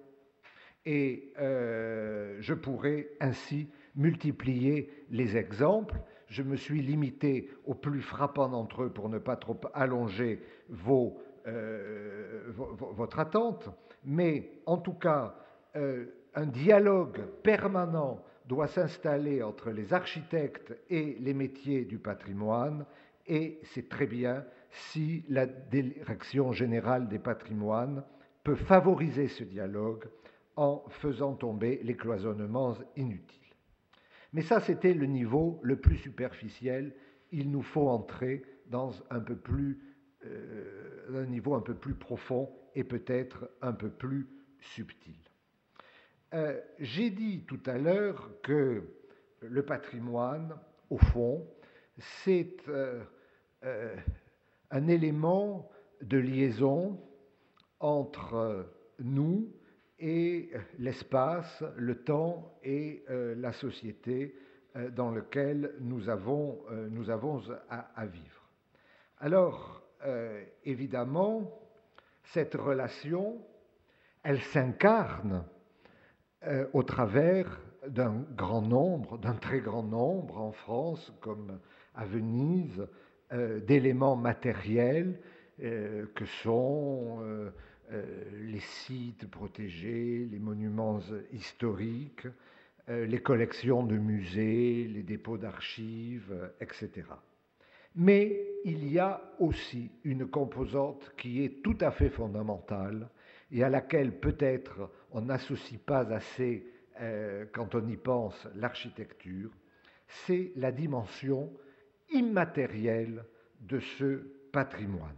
Et 0.86 1.32
euh, 1.38 2.36
je 2.38 2.54
pourrais 2.54 3.08
ainsi 3.20 3.68
multiplier 3.98 4.90
les 5.10 5.36
exemples. 5.36 6.00
Je 6.28 6.42
me 6.42 6.56
suis 6.56 6.80
limité 6.80 7.50
aux 7.66 7.74
plus 7.74 8.00
frappants 8.00 8.48
d'entre 8.48 8.84
eux 8.84 8.90
pour 8.90 9.10
ne 9.10 9.18
pas 9.18 9.36
trop 9.36 9.60
allonger 9.74 10.40
vos 10.70 11.18
euh, 11.46 12.42
votre 12.56 13.18
attente, 13.20 13.70
mais 14.04 14.50
en 14.66 14.76
tout 14.76 14.94
cas, 14.94 15.34
euh, 15.76 16.06
un 16.34 16.46
dialogue 16.46 17.20
permanent 17.42 18.22
doit 18.46 18.66
s'installer 18.66 19.42
entre 19.42 19.70
les 19.70 19.92
architectes 19.94 20.74
et 20.90 21.16
les 21.20 21.34
métiers 21.34 21.84
du 21.84 21.98
patrimoine, 21.98 22.84
et 23.26 23.60
c'est 23.62 23.88
très 23.88 24.06
bien 24.06 24.44
si 24.70 25.24
la 25.28 25.46
Direction 25.46 26.52
générale 26.52 27.08
des 27.08 27.18
patrimoines 27.18 28.02
peut 28.44 28.56
favoriser 28.56 29.28
ce 29.28 29.44
dialogue 29.44 30.04
en 30.56 30.84
faisant 30.88 31.34
tomber 31.34 31.80
les 31.82 31.96
cloisonnements 31.96 32.74
inutiles. 32.96 33.47
Mais 34.32 34.42
ça, 34.42 34.60
c'était 34.60 34.94
le 34.94 35.06
niveau 35.06 35.60
le 35.62 35.76
plus 35.76 35.96
superficiel. 35.96 36.94
Il 37.30 37.50
nous 37.50 37.62
faut 37.62 37.88
entrer 37.88 38.42
dans 38.66 38.92
un 39.10 39.20
peu 39.20 39.36
plus 39.36 39.78
euh, 40.24 41.22
un 41.22 41.26
niveau 41.26 41.54
un 41.54 41.60
peu 41.60 41.74
plus 41.74 41.94
profond 41.94 42.50
et 42.74 42.84
peut-être 42.84 43.50
un 43.62 43.72
peu 43.72 43.88
plus 43.88 44.28
subtil. 44.60 45.16
Euh, 46.34 46.60
j'ai 46.78 47.10
dit 47.10 47.44
tout 47.46 47.60
à 47.66 47.78
l'heure 47.78 48.30
que 48.42 48.82
le 49.40 49.64
patrimoine, 49.64 50.54
au 50.90 50.98
fond, 50.98 51.46
c'est 51.98 52.56
euh, 52.68 53.02
un 54.70 54.88
élément 54.88 55.70
de 56.02 56.18
liaison 56.18 57.00
entre 57.80 58.66
nous 58.98 59.50
et 59.98 60.50
l'espace, 60.78 61.64
le 61.76 62.02
temps 62.02 62.58
et 62.62 63.04
la 63.08 63.52
société 63.52 64.34
dans 64.94 65.10
lequel 65.10 65.74
nous 65.80 66.08
avons, 66.08 66.60
nous 66.90 67.10
avons 67.10 67.42
à, 67.68 67.90
à 67.96 68.06
vivre. 68.06 68.48
Alors, 69.20 69.82
euh, 70.04 70.44
évidemment, 70.64 71.50
cette 72.22 72.54
relation, 72.54 73.38
elle 74.22 74.40
s'incarne 74.40 75.44
euh, 76.46 76.66
au 76.72 76.84
travers 76.84 77.60
d'un 77.88 78.24
grand 78.36 78.62
nombre, 78.62 79.18
d'un 79.18 79.34
très 79.34 79.60
grand 79.60 79.82
nombre 79.82 80.38
en 80.38 80.52
France, 80.52 81.12
comme 81.20 81.58
à 81.94 82.04
Venise, 82.04 82.86
euh, 83.32 83.60
d'éléments 83.60 84.16
matériels 84.16 85.20
que 85.60 86.24
sont 86.44 87.20
les 87.90 88.58
les 88.58 88.60
sites 88.60 89.30
protégés, 89.30 90.26
les 90.30 90.38
monuments 90.38 91.00
historiques, 91.32 92.26
euh, 92.88 93.04
les 93.04 93.20
collections 93.20 93.82
de 93.82 93.96
musées, 93.96 94.88
les 94.88 95.02
dépôts 95.02 95.36
d'archives, 95.36 96.32
euh, 96.32 96.48
etc. 96.60 97.06
Mais 97.94 98.40
il 98.64 98.90
y 98.90 98.98
a 98.98 99.20
aussi 99.38 99.90
une 100.04 100.26
composante 100.26 101.12
qui 101.18 101.44
est 101.44 101.62
tout 101.62 101.76
à 101.80 101.90
fait 101.90 102.08
fondamentale 102.08 103.10
et 103.52 103.62
à 103.62 103.68
laquelle 103.68 104.18
peut-être 104.18 104.90
on 105.10 105.20
n'associe 105.22 105.78
pas 105.78 106.10
assez 106.12 106.66
euh, 107.00 107.44
quand 107.52 107.74
on 107.74 107.86
y 107.86 107.96
pense 107.96 108.48
l'architecture, 108.54 109.50
c'est 110.06 110.52
la 110.56 110.72
dimension 110.72 111.52
immatérielle 112.10 113.24
de 113.60 113.80
ce 113.80 114.32
patrimoine. 114.50 115.16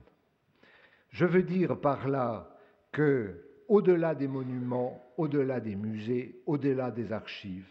Je 1.11 1.25
veux 1.25 1.45
dire 1.45 1.81
par 1.81 2.09
là 2.09 2.50
que, 2.93 3.47
au-delà 3.69 4.15
des 4.15 4.29
monuments, 4.29 5.01
au-delà 5.17 5.61
des 5.61 5.77
musées, 5.77 6.41
au-delà 6.47 6.91
des 6.91 7.13
archives, 7.13 7.69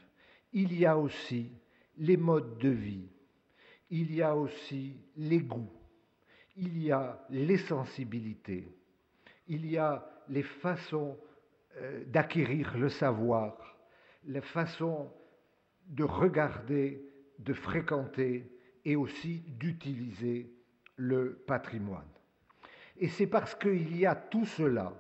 il 0.53 0.77
y 0.77 0.85
a 0.85 0.97
aussi 0.97 1.51
les 1.97 2.17
modes 2.17 2.57
de 2.57 2.69
vie, 2.69 3.09
il 3.89 4.13
y 4.13 4.21
a 4.21 4.35
aussi 4.35 4.95
les 5.17 5.39
goûts, 5.39 5.71
il 6.55 6.81
y 6.81 6.91
a 6.91 7.25
les 7.29 7.57
sensibilités, 7.57 8.67
il 9.47 9.65
y 9.69 9.77
a 9.77 10.09
les 10.29 10.43
façons 10.43 11.17
euh, 11.77 12.03
d'acquérir 12.05 12.77
le 12.77 12.89
savoir, 12.89 13.77
les 14.25 14.41
façons 14.41 15.11
de 15.87 16.03
regarder, 16.03 17.03
de 17.39 17.53
fréquenter 17.53 18.49
et 18.85 18.95
aussi 18.95 19.43
d'utiliser 19.47 20.51
le 20.95 21.43
patrimoine. 21.47 22.07
Et 22.97 23.07
c'est 23.07 23.27
parce 23.27 23.55
qu'il 23.55 23.97
y 23.97 24.05
a 24.05 24.15
tout 24.15 24.45
cela 24.45 24.93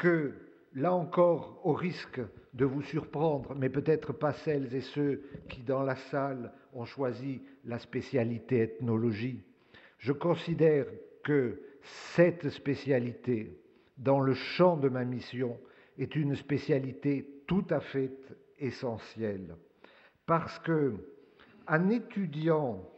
que, 0.00 0.32
là 0.74 0.94
encore, 0.94 1.60
au 1.62 1.74
risque 1.74 2.22
de 2.54 2.64
vous 2.64 2.80
surprendre, 2.82 3.54
mais 3.54 3.68
peut-être 3.68 4.14
pas 4.14 4.32
celles 4.32 4.74
et 4.74 4.80
ceux 4.80 5.22
qui, 5.48 5.60
dans 5.60 5.82
la 5.82 5.94
salle, 5.94 6.52
ont 6.72 6.86
choisi 6.86 7.42
la 7.66 7.78
spécialité 7.78 8.60
ethnologie, 8.62 9.44
je 9.98 10.12
considère 10.12 10.86
que 11.22 11.60
cette 12.14 12.48
spécialité, 12.48 13.60
dans 13.98 14.20
le 14.20 14.32
champ 14.32 14.78
de 14.78 14.88
ma 14.88 15.04
mission, 15.04 15.58
est 15.98 16.16
une 16.16 16.34
spécialité 16.34 17.42
tout 17.46 17.66
à 17.68 17.80
fait 17.80 18.16
essentielle. 18.58 19.54
Parce 20.24 20.58
que, 20.60 20.94
en 21.68 21.90
étudiant 21.90 22.88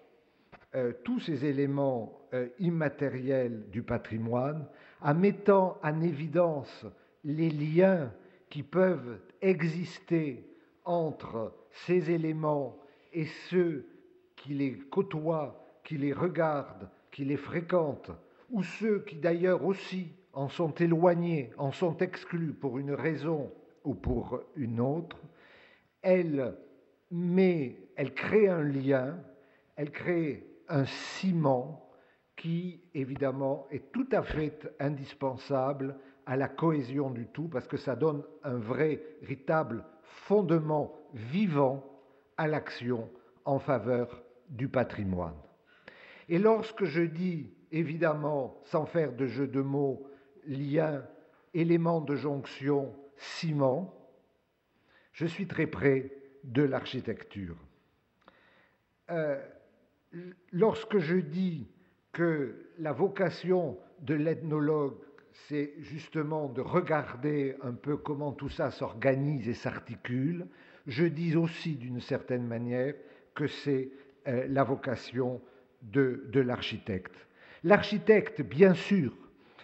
euh, 0.77 0.93
tous 1.03 1.19
ces 1.19 1.45
éléments 1.45 2.29
euh, 2.33 2.47
immatériels 2.61 3.69
du 3.71 3.83
patrimoine, 3.83 4.69
en 5.03 5.15
mettant 5.15 5.79
en 5.83 6.01
évidence 6.01 6.87
les 7.25 7.51
liens 7.51 8.13
qui 8.51 8.63
peuvent 8.63 9.21
exister 9.41 10.47
entre 10.85 11.55
ces 11.71 12.11
éléments 12.11 12.77
et 13.13 13.27
ceux 13.51 13.87
qui 14.37 14.55
les 14.55 14.79
côtoient, 14.79 15.65
qui 15.85 15.97
les 15.97 16.13
regardent, 16.13 16.89
qui 17.11 17.25
les 17.25 17.37
fréquentent, 17.37 18.11
ou 18.51 18.63
ceux 18.63 19.01
qui 19.05 19.17
d'ailleurs 19.17 19.65
aussi 19.65 20.13
en 20.33 20.49
sont 20.49 20.73
éloignés, 20.75 21.51
en 21.57 21.73
sont 21.73 21.97
exclus 21.99 22.53
pour 22.53 22.79
une 22.79 22.93
raison 22.93 23.53
ou 23.85 23.95
pour 23.95 24.41
une 24.57 24.81
autre, 24.81 25.19
elle 26.03 26.57
met, 27.11 27.77
elle 27.97 28.15
crée 28.15 28.49
un 28.49 28.63
lien, 28.63 29.19
elle 29.77 29.91
crée 29.91 30.47
un 30.69 30.85
ciment 30.87 31.82
qui, 32.43 32.81
évidemment, 32.93 33.69
est 33.71 33.93
tout 33.93 34.09
à 34.11 34.25
fait 34.25 34.75
indispensable 34.81 35.95
à 36.27 36.37
la 36.37 36.49
cohésion 36.49 37.09
du 37.09 37.29
tout, 37.29 37.47
parce 37.47 37.69
que 37.69 37.77
ça 37.77 37.95
donne 37.95 38.25
un 38.43 38.57
vrai, 38.57 39.01
véritable 39.21 39.85
fondement 40.03 40.93
vivant 41.15 41.89
à 42.37 42.49
l'action 42.49 43.09
en 43.45 43.61
faveur 43.61 44.25
du 44.49 44.69
patrimoine. 44.69 45.37
Et 46.29 46.41
lorsque 46.41 46.83
je 46.83 47.03
dis, 47.03 47.55
évidemment, 47.71 48.61
sans 48.65 48.87
faire 48.87 49.13
de 49.13 49.29
jeu 49.29 49.47
de 49.47 49.61
mots, 49.61 50.05
lien, 50.45 51.05
élément 51.55 52.01
de 52.01 52.17
jonction, 52.17 52.93
ciment, 53.15 53.95
je 55.13 55.27
suis 55.27 55.47
très 55.47 55.69
près 55.69 56.11
de 56.43 56.65
l'architecture. 56.65 57.57
Euh, 59.11 59.41
lorsque 60.51 60.99
je 60.99 61.19
dis 61.19 61.69
que 62.13 62.55
la 62.79 62.93
vocation 62.93 63.79
de 64.01 64.15
l'ethnologue, 64.15 64.97
c'est 65.49 65.73
justement 65.79 66.49
de 66.49 66.61
regarder 66.61 67.57
un 67.63 67.73
peu 67.73 67.97
comment 67.97 68.33
tout 68.33 68.51
ça 68.51 68.71
s'organise 68.71 69.49
et 69.49 69.55
s'articule, 69.55 70.47
je 70.87 71.05
dis 71.05 71.37
aussi 71.37 71.77
d'une 71.77 72.01
certaine 72.01 72.47
manière 72.47 72.95
que 73.35 73.47
c'est 73.47 73.91
euh, 74.29 74.47
la 74.49 74.63
vocation 74.63 75.41
de, 75.81 76.25
de 76.31 76.41
l'architecte. 76.41 77.15
L'architecte, 77.65 78.43
bien 78.43 78.75
sûr, 78.75 79.13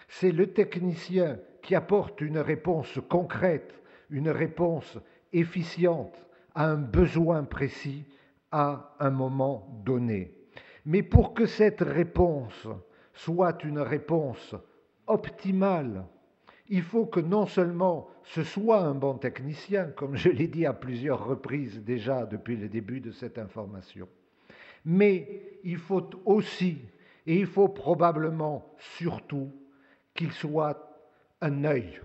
c'est 0.08 0.32
le 0.32 0.52
technicien 0.52 1.38
qui 1.62 1.74
apporte 1.74 2.20
une 2.20 2.38
réponse 2.38 2.98
concrète, 3.08 3.74
une 4.11 4.30
réponse 4.30 4.98
efficiente 5.32 6.14
à 6.54 6.70
un 6.70 6.76
besoin 6.76 7.44
précis 7.44 8.04
à 8.50 8.94
un 9.00 9.11
moment 9.11 9.82
donné. 9.84 10.38
Mais 10.88 11.03
pour 11.03 11.35
que 11.35 11.44
cette 11.44 11.83
réponse 11.83 12.66
soit 13.12 13.62
une 13.62 13.79
réponse 13.79 14.55
optimale, 15.07 16.07
il 16.70 16.83
faut 16.83 17.05
que 17.05 17.20
non 17.20 17.44
seulement 17.44 18.09
ce 18.24 18.42
soit 18.42 18.81
un 18.81 18.94
bon 18.94 19.18
technicien, 19.18 19.90
comme 19.90 20.16
je 20.16 20.31
l'ai 20.31 20.48
dit 20.48 20.64
à 20.64 20.72
plusieurs 20.72 21.27
reprises 21.27 21.85
déjà 21.85 22.24
depuis 22.24 22.57
le 22.57 22.70
début 22.70 23.01
de 23.01 23.11
cette 23.11 23.37
information, 23.37 24.09
mais 24.87 25.61
il 25.62 25.77
faut 25.77 26.09
aussi, 26.24 26.79
et 27.27 27.38
il 27.38 27.46
faut 27.46 27.68
probablement 27.68 28.74
surtout, 28.96 29.53
qu'il 30.14 30.33
soit 30.33 30.98
un 31.42 31.64
œil. 31.64 32.01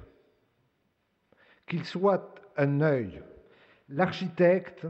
Qu'il 1.68 1.86
soit 1.86 2.36
un 2.58 2.82
œil. 2.82 3.24
L'architecte, 3.88 4.86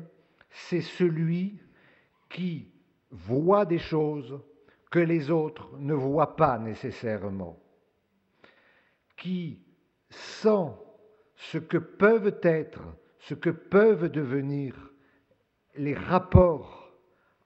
c'est 0.50 0.82
celui 0.82 1.60
qui 2.28 2.73
voit 3.14 3.66
des 3.66 3.80
choses 3.80 4.40
que 4.92 5.00
les 5.00 5.32
autres 5.32 5.70
ne 5.78 5.94
voient 5.94 6.36
pas 6.36 6.58
nécessairement, 6.60 7.60
qui 9.16 9.64
sent 10.10 10.72
ce 11.36 11.58
que 11.58 11.78
peuvent 11.78 12.40
être, 12.44 12.82
ce 13.20 13.34
que 13.34 13.50
peuvent 13.50 14.10
devenir 14.10 14.76
les 15.76 15.94
rapports 15.94 16.94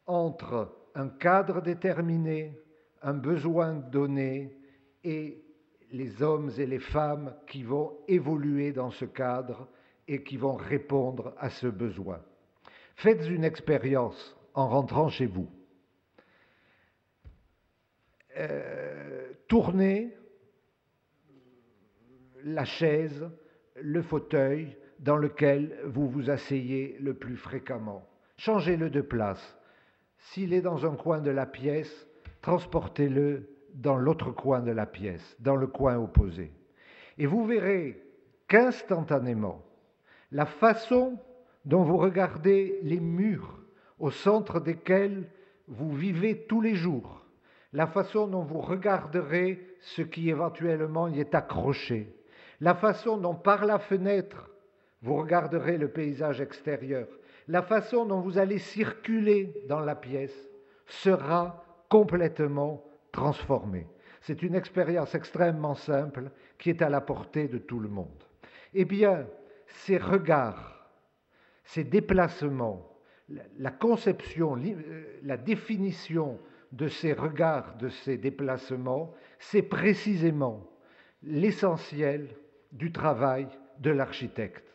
entre 0.05 0.73
un 0.95 1.09
cadre 1.09 1.61
déterminé, 1.61 2.59
un 3.01 3.13
besoin 3.13 3.73
donné 3.73 4.57
et 5.03 5.43
les 5.91 6.21
hommes 6.21 6.51
et 6.57 6.65
les 6.65 6.79
femmes 6.79 7.35
qui 7.47 7.63
vont 7.63 7.97
évoluer 8.07 8.71
dans 8.73 8.91
ce 8.91 9.05
cadre 9.05 9.67
et 10.07 10.23
qui 10.23 10.37
vont 10.37 10.55
répondre 10.55 11.33
à 11.37 11.49
ce 11.49 11.67
besoin. 11.67 12.19
Faites 12.95 13.27
une 13.29 13.43
expérience 13.43 14.35
en 14.53 14.67
rentrant 14.67 15.09
chez 15.09 15.27
vous. 15.27 15.47
Euh, 18.37 19.31
tournez 19.47 20.15
la 22.43 22.65
chaise, 22.65 23.27
le 23.75 24.01
fauteuil 24.01 24.77
dans 24.99 25.17
lequel 25.17 25.77
vous 25.85 26.07
vous 26.07 26.29
asseyez 26.29 26.97
le 26.99 27.13
plus 27.13 27.37
fréquemment. 27.37 28.07
Changez-le 28.37 28.89
de 28.89 29.01
place. 29.01 29.57
S'il 30.17 30.53
est 30.53 30.61
dans 30.61 30.85
un 30.85 30.95
coin 30.95 31.19
de 31.19 31.31
la 31.31 31.45
pièce, 31.45 32.07
transportez-le 32.41 33.49
dans 33.73 33.97
l'autre 33.97 34.31
coin 34.31 34.61
de 34.61 34.71
la 34.71 34.85
pièce, 34.85 35.35
dans 35.39 35.55
le 35.55 35.67
coin 35.67 35.97
opposé. 35.97 36.51
Et 37.17 37.25
vous 37.25 37.45
verrez 37.45 38.03
qu'instantanément, 38.47 39.63
la 40.31 40.45
façon 40.45 41.19
dont 41.65 41.83
vous 41.83 41.97
regardez 41.97 42.79
les 42.83 42.99
murs 42.99 43.59
au 43.99 44.11
centre 44.11 44.59
desquels 44.59 45.29
vous 45.67 45.91
vivez 45.91 46.45
tous 46.47 46.61
les 46.61 46.75
jours, 46.75 47.26
la 47.73 47.87
façon 47.87 48.27
dont 48.27 48.43
vous 48.43 48.61
regarderez 48.61 49.75
ce 49.81 50.01
qui 50.01 50.29
éventuellement 50.29 51.07
y 51.07 51.19
est 51.19 51.35
accroché, 51.35 52.15
la 52.61 52.75
façon 52.75 53.17
dont 53.17 53.35
par 53.35 53.65
la 53.65 53.79
fenêtre 53.79 54.49
vous 55.01 55.15
regarderez 55.15 55.77
le 55.77 55.89
paysage 55.89 56.41
extérieur, 56.41 57.07
la 57.47 57.61
façon 57.61 58.05
dont 58.05 58.19
vous 58.19 58.37
allez 58.37 58.57
circuler 58.57 59.53
dans 59.67 59.79
la 59.79 59.95
pièce 59.95 60.49
sera 60.85 61.63
complètement 61.89 62.83
transformée. 63.11 63.87
C'est 64.21 64.43
une 64.43 64.55
expérience 64.55 65.15
extrêmement 65.15 65.75
simple 65.75 66.31
qui 66.57 66.69
est 66.69 66.81
à 66.81 66.89
la 66.89 67.01
portée 67.01 67.47
de 67.47 67.57
tout 67.57 67.79
le 67.79 67.87
monde. 67.87 68.23
Eh 68.73 68.85
bien, 68.85 69.27
ces 69.67 69.97
regards, 69.97 70.89
ces 71.63 71.83
déplacements, 71.83 72.91
la 73.57 73.71
conception, 73.71 74.57
euh, 74.57 75.19
la 75.23 75.37
définition 75.37 76.39
de 76.71 76.87
ces 76.87 77.13
regards, 77.13 77.77
de 77.77 77.89
ces 77.89 78.17
déplacements, 78.17 79.13
c'est 79.39 79.61
précisément 79.61 80.67
l'essentiel 81.23 82.29
du 82.71 82.91
travail 82.91 83.47
de 83.79 83.91
l'architecte. 83.91 84.65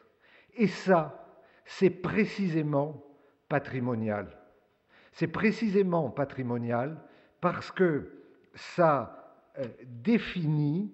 Et 0.56 0.66
ça, 0.66 1.28
c'est 1.64 1.90
précisément 1.90 3.02
patrimonial. 3.48 4.38
C'est 5.12 5.28
précisément 5.28 6.10
patrimonial 6.10 6.98
parce 7.40 7.70
que 7.70 8.10
ça 8.54 9.40
euh, 9.58 9.66
définit 9.84 10.92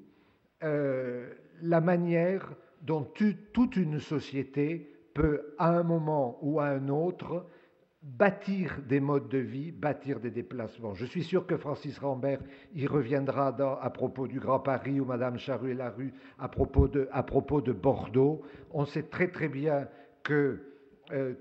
euh, 0.63 1.33
la 1.63 1.81
manière 1.81 2.55
dont 2.83 3.03
toute 3.03 3.77
une 3.77 4.01
société 4.01 4.95
peut, 5.15 5.55
à 5.59 5.71
un 5.71 5.83
moment 5.83 6.39
ou 6.43 6.61
à 6.61 6.67
un 6.67 6.89
autre, 6.89 7.47
bâtir 8.03 8.81
des 8.89 9.01
modes 9.01 9.29
de 9.29 9.39
vie, 9.39 9.73
bâtir 9.73 10.21
des 10.21 10.31
déplacements. 10.31 10.95
Je 10.95 11.05
suis 11.05 11.25
sûr 11.25 11.47
que 11.47 11.57
Francis 11.57 11.99
Rambert 11.99 12.41
y 12.75 12.87
reviendra 12.87 13.49
à 13.81 13.91
propos 13.91 14.29
du 14.29 14.39
Grand 14.39 14.61
Paris 14.61 15.01
ou 15.01 15.05
Madame 15.05 15.39
Charru 15.39 15.73
et 15.73 15.75
Larue 15.75 16.13
à 16.39 16.49
propos 16.49 16.87
de, 16.87 17.09
à 17.13 17.23
propos 17.23 17.61
de 17.61 17.73
Bordeaux. 17.73 18.43
On 18.71 18.85
sait 18.85 19.05
très 19.05 19.29
très 19.29 19.49
bien 19.49 19.89
que 20.23 20.61
euh, 21.11 21.35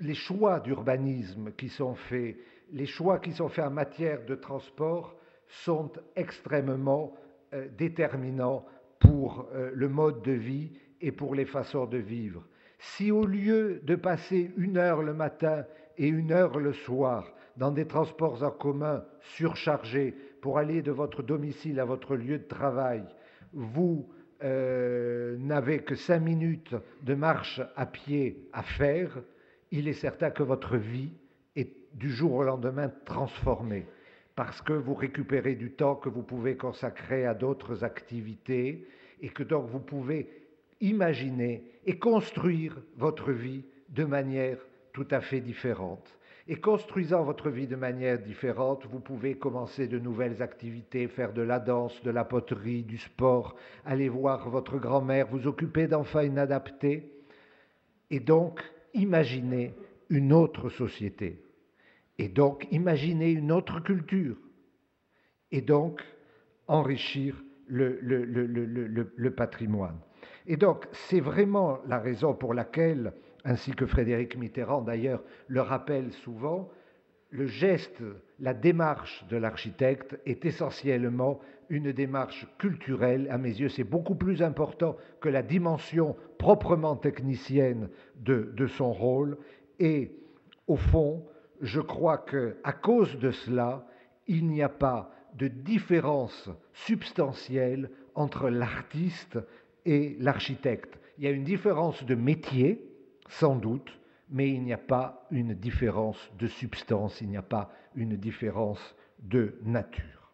les 0.00 0.14
choix 0.14 0.60
d'urbanisme 0.60 1.52
qui 1.52 1.68
sont 1.68 1.94
faits, 1.94 2.36
les 2.72 2.86
choix 2.86 3.18
qui 3.18 3.32
sont 3.32 3.48
faits 3.48 3.64
en 3.64 3.70
matière 3.70 4.24
de 4.26 4.34
transport 4.34 5.16
sont 5.46 5.92
extrêmement 6.16 7.14
euh, 7.54 7.68
déterminants 7.78 8.66
pour 8.98 9.48
euh, 9.54 9.70
le 9.72 9.88
mode 9.88 10.22
de 10.22 10.32
vie 10.32 10.72
et 11.00 11.12
pour 11.12 11.34
les 11.34 11.44
façons 11.44 11.86
de 11.86 11.98
vivre. 11.98 12.44
Si 12.78 13.10
au 13.10 13.24
lieu 13.24 13.80
de 13.84 13.94
passer 13.94 14.52
une 14.56 14.76
heure 14.76 15.02
le 15.02 15.14
matin 15.14 15.64
et 15.98 16.08
une 16.08 16.32
heure 16.32 16.58
le 16.58 16.72
soir 16.72 17.32
dans 17.56 17.70
des 17.70 17.86
transports 17.86 18.42
en 18.42 18.50
commun 18.50 19.04
surchargés 19.20 20.14
pour 20.40 20.58
aller 20.58 20.82
de 20.82 20.90
votre 20.90 21.22
domicile 21.22 21.80
à 21.80 21.84
votre 21.84 22.16
lieu 22.16 22.38
de 22.38 22.44
travail, 22.48 23.04
vous 23.52 24.08
euh, 24.42 25.36
n'avez 25.38 25.80
que 25.80 25.94
cinq 25.94 26.20
minutes 26.20 26.74
de 27.02 27.14
marche 27.14 27.60
à 27.76 27.86
pied 27.86 28.48
à 28.52 28.62
faire, 28.62 29.22
il 29.70 29.88
est 29.88 29.92
certain 29.92 30.30
que 30.30 30.42
votre 30.42 30.76
vie 30.76 31.12
est 31.56 31.72
du 31.94 32.10
jour 32.10 32.34
au 32.34 32.42
lendemain 32.42 32.92
transformée 33.04 33.86
parce 34.34 34.60
que 34.60 34.72
vous 34.72 34.94
récupérez 34.94 35.54
du 35.54 35.72
temps 35.72 35.94
que 35.94 36.08
vous 36.08 36.22
pouvez 36.22 36.56
consacrer 36.56 37.24
à 37.24 37.34
d'autres 37.34 37.84
activités 37.84 38.86
et 39.20 39.28
que 39.28 39.44
donc 39.44 39.68
vous 39.68 39.80
pouvez 39.80 40.28
imaginer 40.80 41.64
et 41.86 41.98
construire 41.98 42.76
votre 42.96 43.30
vie 43.30 43.64
de 43.90 44.04
manière 44.04 44.58
tout 44.94 45.06
à 45.10 45.20
fait 45.20 45.40
différente. 45.40 46.16
Et 46.46 46.56
construisant 46.56 47.24
votre 47.24 47.50
vie 47.50 47.66
de 47.66 47.76
manière 47.76 48.18
différente, 48.18 48.86
vous 48.86 49.00
pouvez 49.00 49.36
commencer 49.36 49.88
de 49.88 49.98
nouvelles 49.98 50.42
activités, 50.42 51.08
faire 51.08 51.32
de 51.32 51.42
la 51.42 51.58
danse, 51.58 52.00
de 52.02 52.10
la 52.10 52.24
poterie, 52.24 52.82
du 52.82 52.98
sport, 52.98 53.56
aller 53.84 54.08
voir 54.08 54.48
votre 54.48 54.78
grand-mère, 54.78 55.26
vous 55.26 55.46
occuper 55.46 55.88
d'enfants 55.88 56.20
inadaptés, 56.20 57.10
et 58.10 58.20
donc 58.20 58.62
imaginer 58.92 59.74
une 60.10 60.32
autre 60.32 60.68
société, 60.68 61.42
et 62.18 62.28
donc 62.28 62.68
imaginer 62.70 63.32
une 63.32 63.50
autre 63.50 63.80
culture, 63.80 64.36
et 65.50 65.62
donc 65.62 66.02
enrichir 66.68 67.42
le, 67.66 67.98
le 68.00 69.30
patrimoine. 69.34 69.98
Et 70.46 70.58
donc 70.58 70.86
c'est 70.92 71.20
vraiment 71.20 71.78
la 71.86 71.98
raison 71.98 72.34
pour 72.34 72.52
laquelle 72.52 73.14
ainsi 73.44 73.72
que 73.72 73.86
Frédéric 73.86 74.36
Mitterrand 74.36 74.82
d'ailleurs 74.82 75.22
le 75.48 75.60
rappelle 75.60 76.12
souvent, 76.12 76.70
le 77.30 77.46
geste, 77.46 78.00
la 78.38 78.54
démarche 78.54 79.24
de 79.28 79.36
l'architecte 79.36 80.16
est 80.24 80.44
essentiellement 80.44 81.40
une 81.68 81.90
démarche 81.90 82.46
culturelle. 82.58 83.26
À 83.28 83.38
mes 83.38 83.48
yeux, 83.48 83.68
c'est 83.68 83.82
beaucoup 83.82 84.14
plus 84.14 84.40
important 84.40 84.96
que 85.20 85.28
la 85.28 85.42
dimension 85.42 86.14
proprement 86.38 86.94
technicienne 86.94 87.88
de, 88.20 88.66
son 88.68 88.92
rôle. 88.92 89.36
Et 89.80 90.12
au 90.68 90.76
fond, 90.76 91.26
je 91.60 91.80
crois 91.80 92.18
que 92.18 92.56
à 92.62 92.72
cause 92.72 93.18
de 93.18 93.32
cela, 93.32 93.84
il 94.28 94.46
n'y 94.46 94.62
a 94.62 94.68
pas 94.68 95.10
de 95.34 95.48
différence 95.48 96.48
substantielle 96.72 97.90
entre 98.14 98.48
l'artiste 98.48 99.40
et 99.84 100.16
l'architecte. 100.20 101.00
Il 101.18 101.24
y 101.24 101.26
a 101.26 101.30
une 101.30 101.42
différence 101.42 102.04
de 102.04 102.14
métier, 102.14 102.93
sans 103.28 103.56
doute, 103.56 103.98
mais 104.30 104.50
il 104.50 104.62
n'y 104.62 104.72
a 104.72 104.78
pas 104.78 105.26
une 105.30 105.54
différence 105.54 106.30
de 106.38 106.46
substance, 106.46 107.20
il 107.20 107.28
n'y 107.28 107.36
a 107.36 107.42
pas 107.42 107.70
une 107.94 108.16
différence 108.16 108.94
de 109.20 109.58
nature. 109.62 110.32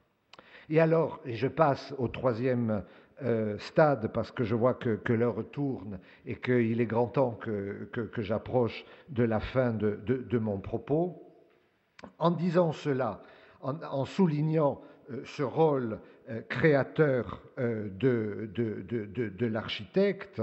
Et 0.68 0.80
alors, 0.80 1.20
je 1.26 1.48
passe 1.48 1.92
au 1.98 2.08
troisième 2.08 2.84
euh, 3.22 3.58
stade 3.58 4.12
parce 4.12 4.30
que 4.30 4.44
je 4.44 4.54
vois 4.54 4.74
que, 4.74 5.12
l'heure 5.12 5.44
tourne 5.50 5.98
et 6.24 6.36
qu'il 6.36 6.80
est 6.80 6.86
grand 6.86 7.08
temps 7.08 7.32
que, 7.32 7.90
j'approche 8.18 8.84
de 9.08 9.24
la 9.24 9.40
fin 9.40 9.72
de, 9.72 10.38
mon 10.38 10.58
propos. 10.58 11.22
En 12.18 12.30
disant 12.30 12.72
cela, 12.72 13.22
en, 13.60 14.04
soulignant 14.06 14.80
euh, 15.10 15.20
ce 15.24 15.42
rôle 15.42 15.98
euh, 16.30 16.40
créateur 16.48 17.42
de, 17.58 18.48
de 18.54 19.46
l'architecte, 19.46 20.40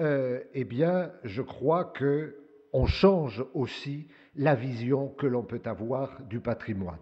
euh, 0.00 0.40
eh 0.54 0.64
bien, 0.64 1.12
je 1.22 1.42
crois 1.42 1.84
que 1.84 2.36
on 2.72 2.86
change 2.86 3.44
aussi 3.54 4.08
la 4.34 4.54
vision 4.54 5.08
que 5.08 5.26
l'on 5.26 5.44
peut 5.44 5.62
avoir 5.64 6.22
du 6.22 6.40
patrimoine. 6.40 6.98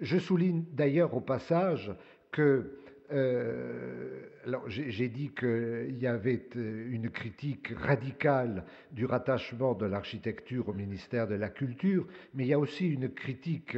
Je 0.00 0.18
souligne 0.18 0.64
d'ailleurs 0.72 1.14
au 1.14 1.20
passage 1.20 1.92
que 2.30 2.78
euh, 3.12 4.20
alors 4.46 4.68
j'ai 4.68 5.08
dit 5.08 5.30
qu'il 5.30 5.98
y 5.98 6.06
avait 6.06 6.46
euh, 6.56 6.88
une 6.90 7.10
critique 7.10 7.72
radicale 7.76 8.64
du 8.92 9.04
rattachement 9.04 9.74
de 9.74 9.86
l'architecture 9.86 10.68
au 10.68 10.72
ministère 10.72 11.26
de 11.26 11.34
la 11.34 11.48
Culture, 11.48 12.06
mais 12.34 12.44
il 12.44 12.48
y 12.48 12.54
a 12.54 12.58
aussi 12.58 12.88
une 12.88 13.08
critique, 13.08 13.76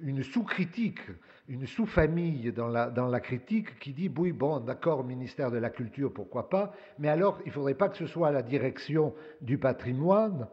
une 0.00 0.22
sous-critique 0.22 1.00
une 1.48 1.66
sous-famille 1.66 2.52
dans 2.52 2.68
la, 2.68 2.90
dans 2.90 3.06
la 3.06 3.20
critique 3.20 3.78
qui 3.78 3.92
dit 3.92 4.10
oui, 4.16 4.32
bon, 4.32 4.58
d'accord, 4.60 5.04
ministère 5.04 5.50
de 5.50 5.58
la 5.58 5.70
Culture, 5.70 6.12
pourquoi 6.12 6.48
pas, 6.48 6.72
mais 6.98 7.08
alors 7.08 7.38
il 7.44 7.48
ne 7.48 7.52
faudrait 7.52 7.74
pas 7.74 7.88
que 7.88 7.96
ce 7.96 8.06
soit 8.06 8.30
la 8.30 8.42
direction 8.42 9.14
du 9.40 9.58
patrimoine, 9.58 10.48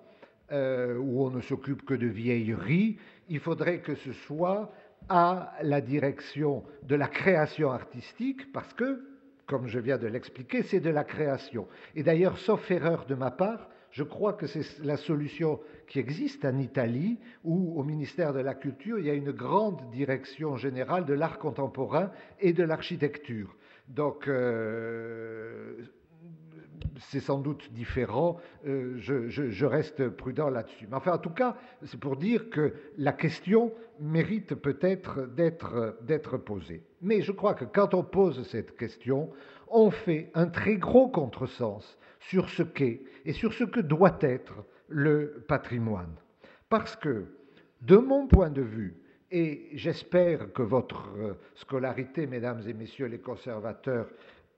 euh, 0.51 0.97
où 0.97 1.25
on 1.25 1.31
ne 1.31 1.41
s'occupe 1.41 1.83
que 1.83 1.93
de 1.93 2.07
vieilleries, 2.07 2.97
il 3.29 3.39
faudrait 3.39 3.79
que 3.79 3.95
ce 3.95 4.11
soit 4.11 4.71
à 5.09 5.53
la 5.61 5.81
direction 5.81 6.63
de 6.83 6.95
la 6.95 7.07
création 7.07 7.71
artistique, 7.71 8.51
parce 8.51 8.73
que, 8.73 9.03
comme 9.45 9.67
je 9.67 9.79
viens 9.79 9.97
de 9.97 10.07
l'expliquer, 10.07 10.63
c'est 10.63 10.79
de 10.79 10.89
la 10.89 11.03
création. 11.03 11.67
Et 11.95 12.03
d'ailleurs, 12.03 12.37
sauf 12.37 12.69
erreur 12.71 13.05
de 13.05 13.15
ma 13.15 13.31
part, 13.31 13.69
je 13.91 14.03
crois 14.03 14.33
que 14.33 14.47
c'est 14.47 14.65
la 14.83 14.97
solution 14.97 15.59
qui 15.87 15.99
existe 15.99 16.45
en 16.45 16.57
Italie, 16.57 17.19
où 17.43 17.79
au 17.79 17.83
ministère 17.83 18.33
de 18.33 18.39
la 18.39 18.55
Culture, 18.55 18.97
il 18.97 19.05
y 19.05 19.09
a 19.09 19.13
une 19.13 19.31
grande 19.31 19.81
direction 19.91 20.57
générale 20.57 21.05
de 21.05 21.13
l'art 21.13 21.37
contemporain 21.37 22.11
et 22.39 22.53
de 22.53 22.63
l'architecture. 22.63 23.55
Donc, 23.87 24.27
euh, 24.27 25.75
c'est 26.97 27.19
sans 27.19 27.39
doute 27.39 27.71
différent, 27.73 28.37
euh, 28.65 28.95
je, 28.97 29.65
reste 29.65 30.09
prudent 30.09 30.49
là-dessus. 30.49 30.87
Mais 30.89 30.97
enfin, 30.97 31.13
en 31.13 31.17
tout 31.17 31.29
cas, 31.29 31.57
c'est 31.83 31.99
pour 31.99 32.17
dire 32.17 32.49
que 32.49 32.73
la 32.97 33.13
question 33.13 33.71
mérite 33.99 34.55
peut-être 34.55 35.27
d'être 35.35 36.37
posée. 36.37 36.83
Mais 37.01 37.21
je 37.21 37.31
crois 37.31 37.53
que 37.53 37.65
quand 37.65 37.93
on 37.93 38.03
pose 38.03 38.47
cette 38.47 38.77
question, 38.77 39.29
on 39.69 39.91
fait 39.91 40.31
un 40.33 40.47
très 40.47 40.75
gros 40.75 41.09
contresens 41.09 41.97
sur 42.19 42.49
ce 42.49 42.63
qu'est 42.63 43.01
et 43.25 43.33
sur 43.33 43.53
ce 43.53 43.63
que 43.63 43.79
doit 43.79 44.17
être 44.21 44.63
le 44.87 45.45
patrimoine. 45.47 46.15
Parce 46.69 46.95
que, 46.95 47.25
de 47.81 47.97
mon 47.97 48.27
point 48.27 48.49
de 48.49 48.61
vue, 48.61 48.97
et 49.31 49.69
j'espère 49.73 50.53
que 50.53 50.61
votre 50.61 51.09
euh, 51.17 51.33
scolarité, 51.55 52.27
mesdames 52.27 52.61
et 52.67 52.73
messieurs 52.73 53.07
les 53.07 53.19
conservateurs, 53.19 54.07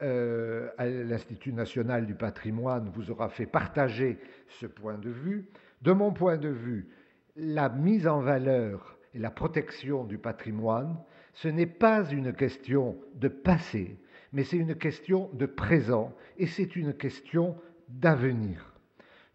euh, 0.01 0.69
à 0.77 0.87
l'Institut 0.87 1.53
national 1.53 2.05
du 2.05 2.15
patrimoine 2.15 2.89
vous 2.93 3.11
aura 3.11 3.29
fait 3.29 3.45
partager 3.45 4.19
ce 4.49 4.65
point 4.65 4.97
de 4.97 5.09
vue. 5.09 5.47
De 5.81 5.93
mon 5.93 6.11
point 6.11 6.37
de 6.37 6.49
vue, 6.49 6.89
la 7.35 7.69
mise 7.69 8.07
en 8.07 8.19
valeur 8.19 8.97
et 9.13 9.19
la 9.19 9.31
protection 9.31 10.03
du 10.03 10.17
patrimoine, 10.17 10.97
ce 11.33 11.47
n'est 11.47 11.65
pas 11.65 12.09
une 12.09 12.33
question 12.33 12.97
de 13.15 13.27
passé, 13.27 13.97
mais 14.33 14.43
c'est 14.43 14.57
une 14.57 14.75
question 14.75 15.29
de 15.33 15.45
présent 15.45 16.13
et 16.37 16.47
c'est 16.47 16.75
une 16.75 16.93
question 16.93 17.55
d'avenir. 17.87 18.73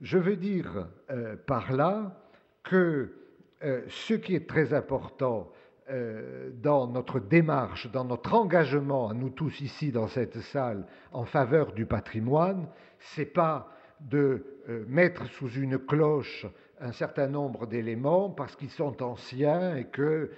Je 0.00 0.18
veux 0.18 0.36
dire 0.36 0.88
euh, 1.10 1.36
par 1.36 1.72
là 1.72 2.22
que 2.62 3.12
euh, 3.62 3.82
ce 3.88 4.14
qui 4.14 4.34
est 4.34 4.48
très 4.48 4.72
important 4.72 5.50
dans 6.62 6.86
notre 6.86 7.20
démarche, 7.20 7.90
dans 7.90 8.04
notre 8.04 8.34
engagement, 8.34 9.12
nous 9.14 9.30
tous 9.30 9.60
ici 9.60 9.90
dans 9.90 10.08
cette 10.08 10.38
salle, 10.38 10.86
en 11.12 11.24
faveur 11.24 11.72
du 11.72 11.86
patrimoine, 11.86 12.68
c'est 12.98 13.32
pas 13.32 13.68
de 14.00 14.44
mettre 14.88 15.26
sous 15.26 15.50
une 15.50 15.78
cloche 15.78 16.46
un 16.80 16.92
certain 16.92 17.26
nombre 17.26 17.66
d'éléments 17.66 18.30
parce 18.30 18.56
qu'ils 18.56 18.70
sont 18.70 19.02
anciens 19.02 19.76
et 19.76 19.84
que 19.84 20.30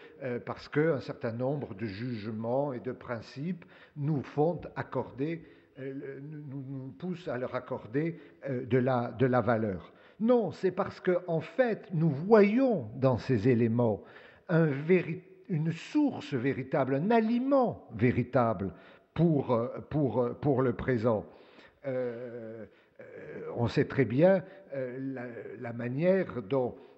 parce 0.44 0.68
qu'un 0.68 1.00
certain 1.00 1.32
nombre 1.32 1.74
de 1.74 1.86
jugements 1.86 2.72
et 2.72 2.80
de 2.80 2.92
principes 2.92 3.64
nous 3.96 4.22
font 4.22 4.60
accorder 4.74 5.44
nous, 5.78 6.64
nous, 6.68 6.92
pousse 6.98 7.26
à 7.28 7.38
leur 7.38 7.54
accorder 7.54 8.18
de, 8.48 8.78
la, 8.78 9.10
de 9.12 9.24
la 9.24 9.40
valeur. 9.40 9.92
Non, 10.20 10.52
c'est 10.52 10.70
parce 10.70 11.00
qu'en 11.00 11.22
en 11.26 11.40
fait, 11.40 11.88
nous 11.94 12.10
voyons 12.10 12.90
dans 12.96 13.18
ces 13.18 13.48
éléments 13.48 14.02
un 14.48 14.66
une 15.48 15.72
source 15.72 16.34
véritable, 16.34 16.94
un 16.94 17.10
aliment 17.10 17.88
véritable 17.94 18.72
pour, 19.14 19.68
pour, 19.90 20.30
pour 20.40 20.62
le 20.62 20.72
présent. 20.72 21.24
Euh, 21.86 22.64
on 23.56 23.68
sait 23.68 23.86
très 23.86 24.04
bien 24.04 24.42
la, 24.74 25.72
manière 25.72 26.42
dont 26.42 26.74
euh, 26.74 26.91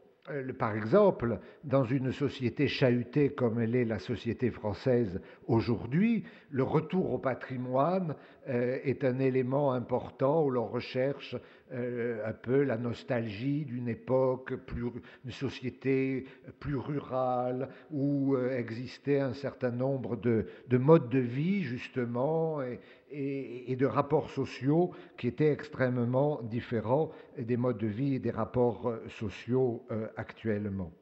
par 0.59 0.75
exemple, 0.75 1.39
dans 1.65 1.85
une 1.85 2.11
société 2.11 2.67
chahutée 2.67 3.31
comme 3.31 3.61
elle 3.61 3.77
est 3.77 3.85
la 3.85 3.99
société 3.99 4.51
française 4.51 5.21
aujourd'hui, 5.47 6.25
le 6.51 6.63
retour 6.63 7.13
au 7.13 7.19
patrimoine 7.19 8.15
euh, 8.49 8.79
est 8.85 9.05
un 9.05 9.19
élément 9.19 9.73
important 9.73 10.45
où 10.45 10.51
l'on 10.51 10.67
recherche 10.67 11.37
euh, 11.73 12.27
un 12.27 12.33
peu 12.33 12.63
la 12.63 12.79
nostalgie 12.79 13.67
d'une 13.67 13.89
époque, 13.89 14.55
plus, 14.65 14.85
une 15.27 15.31
société 15.31 16.25
plus 16.59 16.77
rurale, 16.77 17.69
où 17.91 18.37
existait 18.39 19.21
un 19.21 19.35
certain 19.35 19.71
nombre 19.71 20.17
de, 20.17 20.47
de, 20.69 20.79
modes 20.79 21.11
de 21.11 21.19
vie, 21.19 21.63
justement, 21.63 22.63
et, 22.63 22.81
et, 23.15 23.77
de 23.77 23.87
rapports 23.87 24.31
sociaux 24.31 24.91
qui 25.17 25.29
étaient 25.29 25.53
extrêmement 25.53 26.43
différents 26.43 27.11
des 27.39 27.57
modes 27.57 27.79
de 27.79 27.87
vie 27.87 28.17
et 28.17 28.19
des 28.19 28.31
rapports 28.31 28.93
sociaux 29.09 29.87
actuellement. 30.17 30.93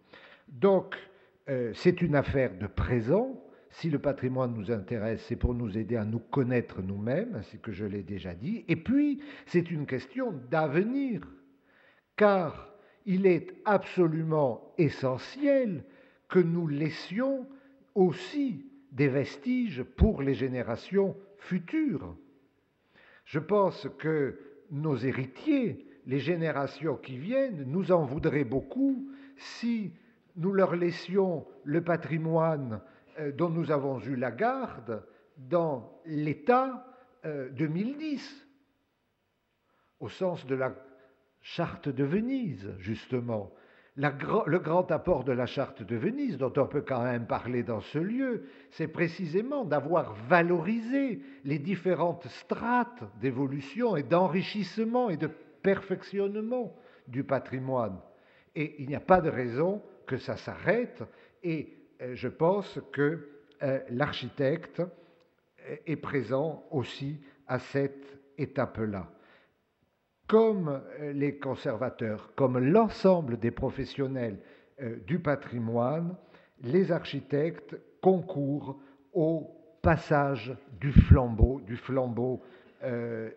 Donc, 0.49 0.97
euh, 1.49 1.73
c'est 1.75 2.03
une 2.03 2.15
affaire 2.15 2.57
de 2.57 2.67
présent. 2.67 3.43
Si 3.71 3.91
le 3.91 3.99
patrimoine 3.99 4.55
nous 4.55 4.71
intéresse, 4.71 5.25
c'est 5.27 5.37
pour 5.37 5.55
nous 5.55 5.79
aider 5.79 5.97
à 5.97 6.05
nous 6.05 6.19
connaître 6.19 6.83
nous-mêmes, 6.83 7.35
ainsi 7.37 7.59
que 7.59 7.73
je 7.73 7.87
l'ai 7.87 8.03
déjà 8.03 8.35
dit. 8.35 8.65
Et 8.69 8.77
puis, 8.77 9.23
c'est 9.47 9.71
une 9.71 9.87
question 9.87 10.33
d'avenir, 10.51 11.23
car 12.17 12.69
il 13.07 13.27
est 13.27 13.55
absolument 13.65 14.73
essentiel 14.79 15.85
que 16.29 16.39
nous 16.39 16.69
laissions 16.69 17.47
aussi 17.95 18.67
des 18.93 19.09
vestiges 19.09 19.83
pour 19.83 20.23
les 20.23 20.35
générations 20.35 21.17
futures. 21.43 22.17
Je 23.25 23.39
pense 23.39 23.89
que 23.99 24.39
nos 24.71 24.97
héritiers, 24.97 25.87
les 26.07 26.19
générations 26.19 26.97
qui 26.97 27.19
viennent, 27.19 27.65
nous 27.65 27.93
en 27.93 28.05
voudraient 28.05 28.45
beaucoup 28.45 29.09
si 29.37 29.93
nous 30.37 30.53
leur 30.53 30.77
laissions 30.77 31.47
le 31.65 31.83
patrimoine 31.83 32.81
euh, 33.19 33.33
dont 33.33 33.51
nous 33.51 33.71
avons 33.71 34.01
eu 34.01 34.17
la 34.17 34.31
garde 34.31 35.05
dans 35.37 36.01
l'état 36.07 36.87
2010, 37.25 38.21
euh, 38.21 38.47
au 40.01 40.09
sens 40.09 40.45
de 40.47 40.55
la 40.55 40.75
charte 41.41 41.89
de 41.89 42.05
Venise, 42.05 42.75
justement. 42.79 43.53
Le 43.97 44.59
grand 44.59 44.91
apport 44.91 45.25
de 45.25 45.33
la 45.33 45.47
charte 45.47 45.83
de 45.83 45.97
Venise, 45.97 46.39
dont 46.39 46.53
on 46.57 46.67
peut 46.67 46.81
quand 46.81 47.03
même 47.03 47.27
parler 47.27 47.63
dans 47.63 47.81
ce 47.81 47.99
lieu, 47.99 48.45
c'est 48.71 48.89
précisément 48.89 49.65
d'avoir 49.65 50.15
valorisé 50.29 51.21
les 51.45 51.59
différentes 51.59 52.27
strates 52.27 53.05
d'évolution 53.21 53.97
et 53.97 54.03
d'enrichissement 54.03 55.11
et 55.11 55.17
de 55.17 55.29
perfectionnement 55.63 56.75
du 57.07 57.23
patrimoine. 57.25 57.99
Et 58.55 58.77
il 58.79 58.89
n'y 58.89 58.95
a 58.95 59.01
pas 59.01 59.21
de 59.21 59.31
raison 59.31 59.83
que 60.07 60.17
ça 60.17 60.37
s'arrête. 60.37 61.03
Et 61.43 61.75
euh, 62.01 62.15
je 62.15 62.29
pense 62.29 62.81
que 62.93 63.29
euh, 63.63 63.81
l'architecte 63.91 64.81
euh, 64.81 65.77
est 65.87 65.97
présent 65.97 66.65
aussi 66.71 67.21
à 67.47 67.59
cette 67.59 68.19
étape-là. 68.39 69.11
Comme 70.33 70.81
les 71.13 71.37
conservateurs, 71.37 72.33
comme 72.35 72.57
l'ensemble 72.59 73.39
des 73.39 73.51
professionnels 73.51 74.39
du 75.07 75.19
patrimoine, 75.19 76.17
les 76.63 76.91
architectes 76.91 77.77
concourent 78.01 78.81
au 79.13 79.55
passage 79.83 80.57
du 80.81 80.91
flambeau, 80.91 81.61
du 81.67 81.77
flambeau 81.77 82.41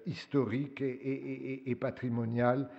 historique 0.06 0.80
et, 0.80 0.88
et, 0.88 1.70
et 1.70 1.76
patrimonial 1.76 2.70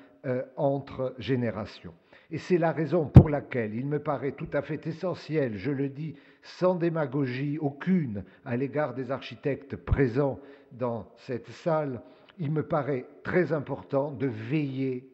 entre 0.57 1.15
générations. 1.19 1.93
Et 2.31 2.39
c'est 2.39 2.57
la 2.57 2.73
raison 2.73 3.05
pour 3.05 3.29
laquelle 3.29 3.75
il 3.75 3.85
me 3.85 3.99
paraît 3.99 4.33
tout 4.33 4.49
à 4.55 4.63
fait 4.63 4.87
essentiel, 4.87 5.59
je 5.59 5.71
le 5.71 5.91
dis 5.91 6.15
sans 6.41 6.75
démagogie 6.75 7.59
aucune 7.59 8.25
à 8.47 8.57
l'égard 8.57 8.95
des 8.95 9.11
architectes 9.11 9.77
présents 9.77 10.41
dans 10.73 11.07
cette 11.17 11.51
salle, 11.51 12.01
il 12.39 12.53
me 12.53 12.63
paraît 12.63 13.07
très 13.23 13.53
important 13.53 14.11
de 14.11 14.27
veiller 14.27 15.11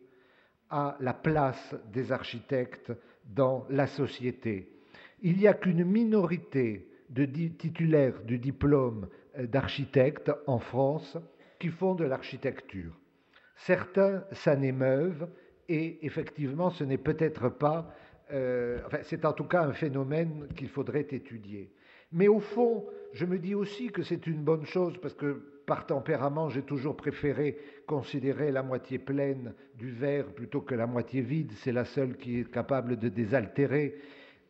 à 0.70 0.96
la 1.00 1.12
place 1.12 1.74
des 1.92 2.12
architectes 2.12 2.92
dans 3.26 3.66
la 3.70 3.86
société. 3.86 4.72
Il 5.20 5.36
n'y 5.36 5.46
a 5.46 5.54
qu'une 5.54 5.84
minorité 5.84 6.88
de 7.10 7.24
titulaires 7.24 8.22
du 8.24 8.38
diplôme 8.38 9.08
euh, 9.38 9.46
d'architecte 9.46 10.32
en 10.46 10.58
France 10.58 11.18
qui 11.60 11.68
font 11.68 11.94
de 11.94 12.04
l'architecture. 12.04 12.98
Certains 13.54 14.24
s'en 14.32 14.60
émeuvent, 14.62 15.28
et 15.68 16.04
effectivement, 16.04 16.70
ce 16.70 16.84
n'est 16.84 16.98
peut-être 16.98 17.48
pas, 17.48 17.94
euh, 18.32 18.80
c'est 19.02 19.24
en 19.24 19.32
tout 19.32 19.44
cas 19.44 19.62
un 19.62 19.72
phénomène 19.72 20.48
qu'il 20.56 20.68
faudrait 20.68 21.06
étudier. 21.10 21.70
Mais 22.10 22.28
au 22.28 22.40
fond, 22.40 22.86
je 23.12 23.24
me 23.26 23.38
dis 23.38 23.54
aussi 23.54 23.90
que 23.90 24.02
c'est 24.02 24.26
une 24.26 24.42
bonne 24.42 24.66
chose 24.66 24.98
parce 24.98 25.14
que 25.14 25.61
par 25.72 25.86
tempérament, 25.86 26.50
j'ai 26.50 26.60
toujours 26.60 26.98
préféré 26.98 27.56
considérer 27.86 28.52
la 28.52 28.62
moitié 28.62 28.98
pleine 28.98 29.54
du 29.74 29.90
verre 29.90 30.26
plutôt 30.26 30.60
que 30.60 30.74
la 30.74 30.86
moitié 30.86 31.22
vide. 31.22 31.50
C'est 31.56 31.72
la 31.72 31.86
seule 31.86 32.18
qui 32.18 32.40
est 32.40 32.50
capable 32.50 32.98
de 32.98 33.08
désaltérer. 33.08 33.94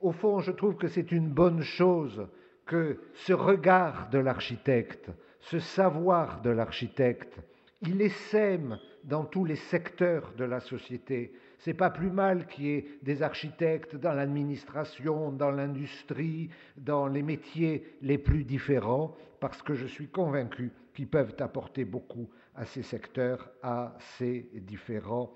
Au 0.00 0.10
fond, 0.10 0.40
je 0.40 0.50
trouve 0.50 0.74
que 0.74 0.88
c'est 0.88 1.12
une 1.12 1.28
bonne 1.28 1.62
chose 1.62 2.26
que 2.66 2.98
ce 3.14 3.32
regard 3.32 4.10
de 4.10 4.18
l'architecte, 4.18 5.12
ce 5.38 5.60
savoir 5.60 6.42
de 6.42 6.50
l'architecte, 6.50 7.38
il 7.82 8.02
essaime 8.02 8.80
dans 9.04 9.22
tous 9.22 9.44
les 9.44 9.54
secteurs 9.54 10.32
de 10.36 10.44
la 10.44 10.58
société. 10.58 11.32
C'est 11.64 11.74
pas 11.74 11.90
plus 11.90 12.10
mal 12.10 12.48
qu'il 12.48 12.64
y 12.64 12.70
ait 12.72 12.84
des 13.02 13.22
architectes 13.22 13.94
dans 13.94 14.12
l'administration, 14.12 15.30
dans 15.30 15.52
l'industrie, 15.52 16.50
dans 16.76 17.06
les 17.06 17.22
métiers 17.22 17.96
les 18.02 18.18
plus 18.18 18.42
différents, 18.42 19.16
parce 19.38 19.62
que 19.62 19.74
je 19.74 19.86
suis 19.86 20.08
convaincu 20.08 20.72
qu'ils 20.92 21.06
peuvent 21.06 21.36
apporter 21.38 21.84
beaucoup 21.84 22.28
à 22.56 22.64
ces 22.64 22.82
secteurs, 22.82 23.48
à 23.62 23.94
ces 24.18 24.50
différents 24.54 25.32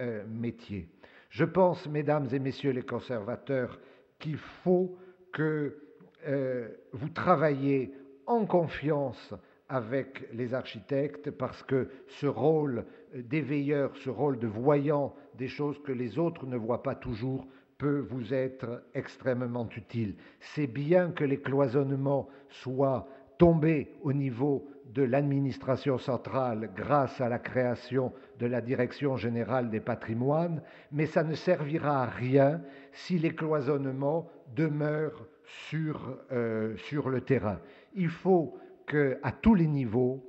euh, 0.00 0.24
métiers. 0.26 0.88
Je 1.30 1.44
pense, 1.44 1.86
mesdames 1.86 2.26
et 2.32 2.40
messieurs 2.40 2.72
les 2.72 2.82
conservateurs, 2.82 3.78
qu'il 4.18 4.36
faut 4.36 4.98
que 5.32 5.78
euh, 6.26 6.70
vous 6.92 7.10
travailliez 7.10 7.92
en 8.26 8.46
confiance 8.46 9.32
avec 9.68 10.28
les 10.32 10.54
architectes 10.54 11.30
parce 11.30 11.62
que 11.62 11.88
ce 12.06 12.26
rôle 12.26 12.84
d'éveilleur, 13.14 13.96
ce 13.96 14.10
rôle 14.10 14.38
de 14.38 14.46
voyant 14.46 15.14
des 15.36 15.48
choses 15.48 15.80
que 15.82 15.92
les 15.92 16.18
autres 16.18 16.46
ne 16.46 16.56
voient 16.56 16.82
pas 16.82 16.94
toujours 16.94 17.46
peut 17.76 18.00
vous 18.10 18.34
être 18.34 18.82
extrêmement 18.94 19.68
utile. 19.76 20.16
C'est 20.40 20.66
bien 20.66 21.12
que 21.12 21.24
les 21.24 21.40
cloisonnements 21.40 22.28
soient 22.48 23.06
tombés 23.38 23.94
au 24.02 24.12
niveau 24.12 24.68
de 24.92 25.02
l'administration 25.02 25.98
centrale 25.98 26.70
grâce 26.74 27.20
à 27.20 27.28
la 27.28 27.38
création 27.38 28.12
de 28.40 28.46
la 28.46 28.60
Direction 28.60 29.16
générale 29.16 29.70
des 29.70 29.80
patrimoines, 29.80 30.62
mais 30.90 31.06
ça 31.06 31.22
ne 31.22 31.34
servira 31.34 32.02
à 32.02 32.06
rien 32.06 32.62
si 32.92 33.18
les 33.18 33.34
cloisonnements 33.34 34.28
demeurent 34.56 35.26
sur, 35.44 36.18
euh, 36.32 36.76
sur 36.76 37.10
le 37.10 37.20
terrain. 37.20 37.60
Il 37.94 38.08
faut 38.08 38.58
qu'à 38.88 39.32
tous 39.42 39.54
les 39.54 39.66
niveaux, 39.66 40.24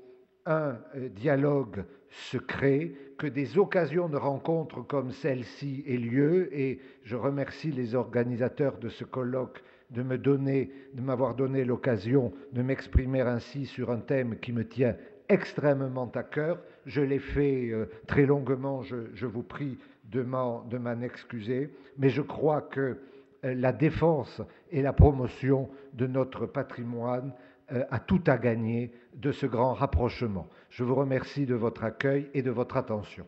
un 0.46 0.78
euh, 0.96 1.10
dialogue 1.10 1.86
se 2.10 2.38
crée, 2.38 2.96
que 3.18 3.28
des 3.28 3.58
occasions 3.58 4.08
de 4.08 4.18
rencontres 4.18 4.82
comme 4.86 5.12
celle-ci 5.12 5.84
aient 5.88 5.98
lieu, 5.98 6.50
et 6.58 6.80
je 7.04 7.16
remercie 7.16 7.72
les 7.72 7.96
organisateurs 7.96 8.78
de 8.78 8.90
ce 8.90 9.04
colloque 9.04 9.62
de 9.90 10.04
me 10.04 10.18
donner, 10.18 10.72
de 10.94 11.02
m'avoir 11.02 11.36
donné 11.36 11.66
l'occasion 11.66 12.32
de 12.54 12.62
m'exprimer 12.62 13.22
ainsi 13.22 13.66
sur 13.66 13.92
un 13.92 14.00
thème 14.00 14.38
qui 14.40 14.54
me 14.54 14.68
tient 14.68 14.96
extrêmement 15.28 16.12
à 16.16 16.24
cœur. 16.24 16.60
Je 16.86 17.02
l'ai 17.02 17.20
fait 17.20 17.70
euh, 17.70 17.86
très 18.08 18.26
longuement, 18.26 18.82
je, 18.82 19.26
vous 19.26 19.44
prie 19.44 19.78
de 20.06 20.22
m'en 20.22 20.64
excuser, 21.02 21.70
mais 21.98 22.10
je 22.10 22.22
crois 22.22 22.62
que 22.62 22.98
euh, 23.46 23.54
la 23.54 23.72
défense 23.72 24.42
et 24.72 24.82
la 24.82 24.94
promotion 24.94 25.70
de 25.94 26.08
notre 26.08 26.46
patrimoine 26.46 27.34
a 27.72 28.00
tout 28.00 28.24
à 28.28 28.38
gagner 28.38 28.92
de 29.16 29.32
ce 29.32 29.46
grand 29.46 29.74
rapprochement. 29.74 30.48
Je 30.70 30.84
vous 30.84 30.96
remercie 30.96 31.46
de 31.46 31.56
votre 31.56 31.84
accueil 31.84 32.30
et 32.34 32.42
de 32.42 32.52
votre 32.52 32.78
attention. 32.78 33.26